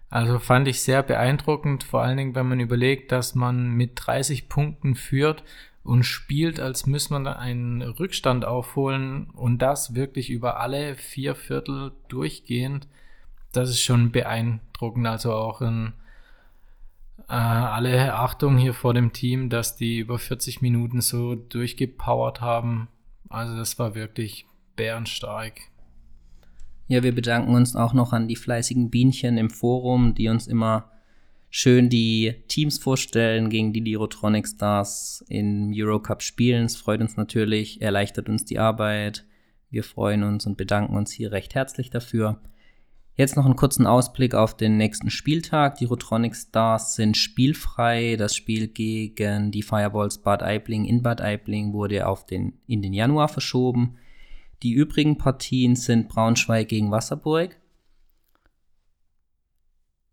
Also 0.09 0.39
fand 0.39 0.67
ich 0.67 0.81
sehr 0.81 1.03
beeindruckend, 1.03 1.83
vor 1.83 2.01
allen 2.01 2.17
Dingen, 2.17 2.35
wenn 2.35 2.47
man 2.47 2.59
überlegt, 2.59 3.11
dass 3.11 3.35
man 3.35 3.71
mit 3.71 3.91
30 3.95 4.47
Punkten 4.47 4.95
führt 4.95 5.43
und 5.83 6.03
spielt, 6.03 6.59
als 6.59 6.85
müsste 6.85 7.13
man 7.13 7.27
einen 7.27 7.81
Rückstand 7.81 8.45
aufholen 8.45 9.29
und 9.31 9.59
das 9.59 9.95
wirklich 9.95 10.29
über 10.29 10.59
alle 10.59 10.95
vier 10.95 11.35
Viertel 11.35 11.91
durchgehend. 12.07 12.87
Das 13.51 13.69
ist 13.69 13.81
schon 13.81 14.11
beeindruckend. 14.11 15.07
Also 15.07 15.33
auch 15.33 15.61
in 15.61 15.93
äh, 17.29 17.33
alle 17.33 18.13
Achtung 18.15 18.57
hier 18.57 18.73
vor 18.73 18.93
dem 18.93 19.13
Team, 19.13 19.49
dass 19.49 19.75
die 19.75 19.99
über 19.99 20.19
40 20.19 20.61
Minuten 20.61 21.01
so 21.01 21.35
durchgepowert 21.35 22.41
haben. 22.41 22.87
Also 23.29 23.57
das 23.57 23.77
war 23.79 23.95
wirklich 23.95 24.45
bärenstark. 24.75 25.53
Ja, 26.89 27.03
wir 27.03 27.13
bedanken 27.13 27.53
uns 27.53 27.75
auch 27.75 27.93
noch 27.93 28.13
an 28.13 28.29
die 28.29 28.37
fleißigen 28.37 28.89
Bienchen 28.89 29.37
im 29.37 29.49
Forum, 29.49 30.15
die 30.15 30.29
uns 30.29 30.47
immer 30.47 30.89
schön 31.49 31.89
die 31.89 32.35
Teams 32.47 32.77
vorstellen, 32.77 33.49
gegen 33.49 33.73
die 33.73 33.81
die 33.81 33.95
Rotronic 33.95 34.47
Stars 34.47 35.23
im 35.27 35.73
Eurocup 35.75 36.21
spielen. 36.21 36.65
Es 36.65 36.77
freut 36.77 37.01
uns 37.01 37.17
natürlich, 37.17 37.81
erleichtert 37.81 38.29
uns 38.29 38.45
die 38.45 38.59
Arbeit. 38.59 39.25
Wir 39.69 39.83
freuen 39.83 40.23
uns 40.23 40.45
und 40.45 40.55
bedanken 40.55 40.95
uns 40.95 41.11
hier 41.11 41.33
recht 41.33 41.55
herzlich 41.55 41.89
dafür. 41.89 42.39
Jetzt 43.15 43.35
noch 43.35 43.45
einen 43.45 43.55
kurzen 43.55 43.87
Ausblick 43.87 44.35
auf 44.35 44.55
den 44.55 44.77
nächsten 44.77 45.09
Spieltag. 45.09 45.75
Die 45.79 45.85
Rotronic 45.85 46.35
Stars 46.35 46.95
sind 46.95 47.17
spielfrei. 47.17 48.15
Das 48.15 48.35
Spiel 48.35 48.67
gegen 48.67 49.51
die 49.51 49.63
Fireballs 49.63 50.19
Bad 50.19 50.43
Aibling 50.43 50.85
in 50.85 51.01
Bad 51.01 51.19
Aibling 51.19 51.73
wurde 51.73 52.07
auf 52.07 52.25
den, 52.25 52.53
in 52.67 52.81
den 52.81 52.93
Januar 52.93 53.27
verschoben. 53.27 53.97
Die 54.63 54.73
übrigen 54.73 55.17
Partien 55.17 55.75
sind 55.75 56.09
Braunschweig 56.09 56.67
gegen 56.67 56.91
Wasserburg. 56.91 57.57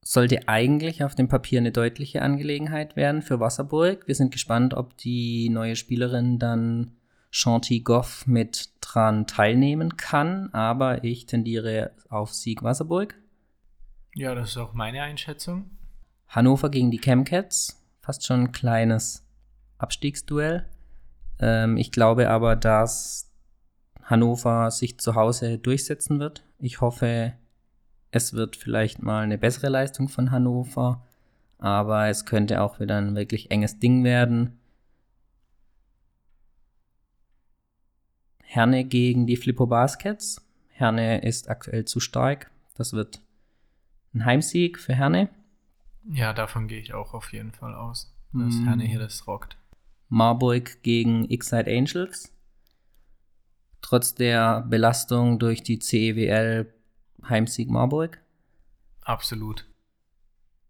Sollte 0.03 0.49
eigentlich 0.49 1.03
auf 1.03 1.15
dem 1.15 1.29
Papier 1.29 1.61
eine 1.61 1.73
deutliche 1.73 2.21
Angelegenheit 2.21 2.95
werden 2.95 3.23
für 3.23 3.41
Wasserburg. 3.41 4.07
Wir 4.07 4.15
sind 4.15 4.33
gespannt, 4.33 4.75
ob 4.75 4.99
die 4.99 5.49
neue 5.49 5.77
Spielerin 5.77 6.39
dann 6.39 6.97
Chanty 7.31 7.81
Goff 7.81 8.27
mit 8.27 8.71
dran 8.81 9.27
teilnehmen 9.27 9.97
kann, 9.97 10.51
aber 10.53 11.03
ich 11.03 11.27
tendiere 11.27 11.93
auf 12.09 12.33
Sieg 12.33 12.63
Wasserburg. 12.63 13.17
Ja, 14.15 14.35
das 14.35 14.51
ist 14.51 14.57
auch 14.59 14.75
meine 14.75 15.03
Einschätzung. 15.03 15.71
Hannover 16.29 16.71
gegen 16.71 16.91
die 16.91 17.01
Chemcats, 17.01 17.83
fast 18.01 18.27
schon 18.27 18.41
ein 18.41 18.53
kleines 18.53 19.27
Abstiegsduell. 19.79 20.69
Ähm, 21.41 21.77
ich 21.77 21.91
glaube 21.91 22.31
aber, 22.31 22.55
dass 22.55 23.34
Hannover 24.05 24.71
sich 24.71 24.99
zu 24.99 25.15
Hause 25.15 25.59
durchsetzen 25.59 26.21
wird. 26.21 26.45
Ich 26.59 26.81
hoffe, 26.81 27.33
es 28.11 28.35
wird 28.35 28.57
vielleicht 28.57 29.03
mal 29.03 29.23
eine 29.23 29.39
bessere 29.39 29.69
Leistung 29.69 30.09
von 30.09 30.31
Hannover, 30.31 31.05
aber 31.59 32.09
es 32.09 32.27
könnte 32.27 32.61
auch 32.61 32.81
wieder 32.81 32.99
ein 32.99 33.17
wirklich 33.17 33.51
enges 33.51 33.79
Ding 33.79 34.05
werden. 34.05 34.59
Herne 38.43 38.85
gegen 38.85 39.27
die 39.27 39.37
Flippo 39.37 39.67
Baskets. 39.67 40.41
Herne 40.69 41.23
ist 41.23 41.49
aktuell 41.49 41.87
zu 41.87 41.99
stark. 41.99 42.51
Das 42.77 42.93
wird 42.93 43.21
ein 44.13 44.25
Heimsieg 44.25 44.79
für 44.79 44.95
Herne. 44.95 45.29
Ja, 46.09 46.33
davon 46.33 46.69
gehe 46.69 46.81
ich 46.81 46.93
auch 46.93 47.15
auf 47.15 47.33
jeden 47.33 47.53
Fall 47.53 47.75
aus, 47.75 48.15
dass 48.33 48.55
mm. 48.57 48.65
Herne 48.65 48.85
hier 48.85 48.99
das 48.99 49.27
rockt. 49.27 49.57
Marburg 50.09 50.83
gegen 50.83 51.29
X-Side 51.31 51.67
Angels. 51.67 52.34
Trotz 53.85 54.15
der 54.15 54.63
Belastung 54.63 55.39
durch 55.39 55.63
die 55.63 55.79
CEWL 55.79 56.73
Heimsieg 57.29 57.69
Marburg. 57.69 58.19
Absolut. 59.03 59.67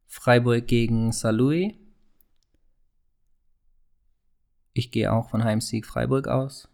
Freiburg 0.09 0.67
gegen 0.67 1.13
Saarlouis. 1.13 1.75
Ich 4.73 4.91
gehe 4.91 5.13
auch 5.13 5.31
von 5.31 5.45
Heimsieg 5.45 5.87
Freiburg 5.87 6.27
aus. 6.27 6.69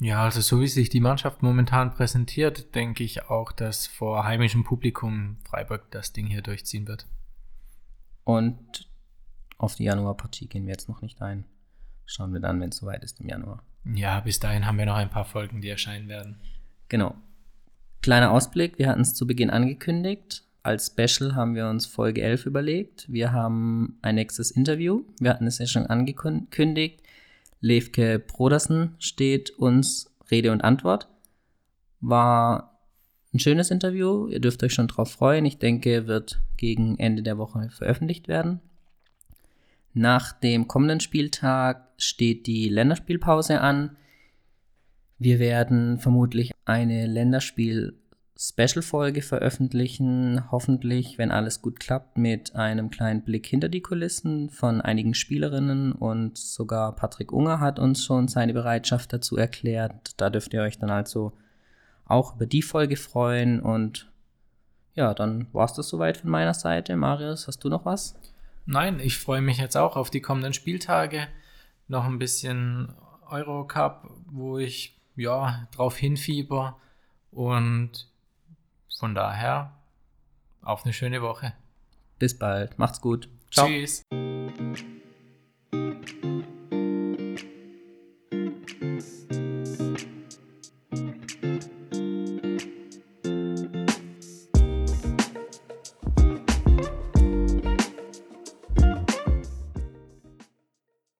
Ja, 0.00 0.24
also 0.24 0.40
so 0.40 0.62
wie 0.62 0.68
sich 0.68 0.88
die 0.88 1.00
Mannschaft 1.00 1.42
momentan 1.42 1.92
präsentiert, 1.92 2.74
denke 2.74 3.04
ich 3.04 3.28
auch, 3.28 3.52
dass 3.52 3.86
vor 3.86 4.24
heimischem 4.24 4.64
Publikum 4.64 5.36
Freiburg 5.44 5.90
das 5.90 6.14
Ding 6.14 6.28
hier 6.28 6.40
durchziehen 6.40 6.88
wird. 6.88 7.06
Und 8.24 8.88
auf 9.58 9.74
die 9.74 9.84
Januarpartie 9.84 10.48
gehen 10.48 10.64
wir 10.64 10.72
jetzt 10.72 10.88
noch 10.88 11.02
nicht 11.02 11.20
ein. 11.20 11.44
Schauen 12.06 12.32
wir 12.32 12.40
dann, 12.40 12.60
wenn 12.60 12.70
es 12.70 12.76
soweit 12.76 13.02
ist 13.02 13.20
im 13.20 13.28
Januar. 13.28 13.62
Ja, 13.84 14.20
bis 14.20 14.38
dahin 14.38 14.66
haben 14.66 14.78
wir 14.78 14.86
noch 14.86 14.96
ein 14.96 15.10
paar 15.10 15.24
Folgen, 15.24 15.60
die 15.60 15.68
erscheinen 15.68 16.08
werden. 16.08 16.40
Genau. 16.88 17.14
Kleiner 18.00 18.32
Ausblick, 18.32 18.78
wir 18.78 18.88
hatten 18.88 19.00
es 19.00 19.14
zu 19.14 19.26
Beginn 19.26 19.50
angekündigt. 19.50 20.44
Als 20.62 20.86
Special 20.86 21.34
haben 21.34 21.54
wir 21.54 21.68
uns 21.68 21.86
Folge 21.86 22.22
11 22.22 22.46
überlegt. 22.46 23.10
Wir 23.10 23.32
haben 23.32 23.98
ein 24.02 24.14
nächstes 24.14 24.50
Interview. 24.50 25.04
Wir 25.18 25.30
hatten 25.30 25.46
es 25.46 25.58
ja 25.58 25.66
schon 25.66 25.86
angekündigt. 25.86 27.02
Levke 27.60 28.18
Brodersen 28.20 28.94
steht 28.98 29.50
uns 29.50 30.14
Rede 30.30 30.52
und 30.52 30.62
Antwort. 30.62 31.08
War 32.00 32.80
ein 33.32 33.38
schönes 33.38 33.70
Interview. 33.70 34.28
Ihr 34.28 34.40
dürft 34.40 34.62
euch 34.62 34.74
schon 34.74 34.88
drauf 34.88 35.10
freuen. 35.10 35.46
Ich 35.46 35.58
denke, 35.58 36.06
wird 36.06 36.40
gegen 36.56 36.98
Ende 36.98 37.22
der 37.22 37.38
Woche 37.38 37.70
veröffentlicht 37.70 38.28
werden. 38.28 38.60
Nach 39.94 40.32
dem 40.32 40.68
kommenden 40.68 41.00
Spieltag 41.00 41.88
steht 41.98 42.46
die 42.46 42.68
Länderspielpause 42.68 43.60
an. 43.60 43.96
Wir 45.18 45.38
werden 45.38 45.98
vermutlich 45.98 46.52
eine 46.64 47.06
Länderspiel 47.06 47.98
Special-Folge 48.44 49.22
veröffentlichen, 49.22 50.50
hoffentlich, 50.50 51.16
wenn 51.16 51.30
alles 51.30 51.62
gut 51.62 51.78
klappt, 51.78 52.16
mit 52.18 52.56
einem 52.56 52.90
kleinen 52.90 53.22
Blick 53.22 53.46
hinter 53.46 53.68
die 53.68 53.82
Kulissen 53.82 54.50
von 54.50 54.80
einigen 54.80 55.14
Spielerinnen 55.14 55.92
und 55.92 56.38
sogar 56.38 56.96
Patrick 56.96 57.30
Unger 57.30 57.60
hat 57.60 57.78
uns 57.78 58.04
schon 58.04 58.26
seine 58.26 58.52
Bereitschaft 58.52 59.12
dazu 59.12 59.36
erklärt. 59.36 60.20
Da 60.20 60.28
dürft 60.28 60.54
ihr 60.54 60.62
euch 60.62 60.78
dann 60.78 60.90
also 60.90 61.32
auch 62.04 62.34
über 62.34 62.46
die 62.46 62.62
Folge 62.62 62.96
freuen 62.96 63.60
und 63.60 64.10
ja, 64.94 65.14
dann 65.14 65.46
war 65.52 65.66
es 65.66 65.74
das 65.74 65.88
soweit 65.88 66.16
von 66.16 66.30
meiner 66.30 66.54
Seite. 66.54 66.96
Marius, 66.96 67.46
hast 67.46 67.62
du 67.62 67.68
noch 67.68 67.84
was? 67.84 68.16
Nein, 68.64 69.00
ich 69.00 69.18
freue 69.18 69.40
mich 69.40 69.58
jetzt 69.58 69.76
auch 69.76 69.96
auf 69.96 70.10
die 70.10 70.20
kommenden 70.20 70.52
Spieltage. 70.52 71.28
Noch 71.88 72.04
ein 72.04 72.18
bisschen 72.18 72.94
Eurocup, 73.28 74.08
wo 74.26 74.58
ich 74.58 75.00
ja 75.16 75.68
drauf 75.72 75.96
hinfieber 75.96 76.78
und 77.30 78.08
von 78.98 79.14
daher 79.14 79.72
auf 80.62 80.84
eine 80.84 80.92
schöne 80.92 81.22
Woche. 81.22 81.54
Bis 82.18 82.38
bald. 82.38 82.78
Macht's 82.78 83.00
gut. 83.00 83.28
Ciao. 83.50 83.66
Tschüss. 83.66 84.02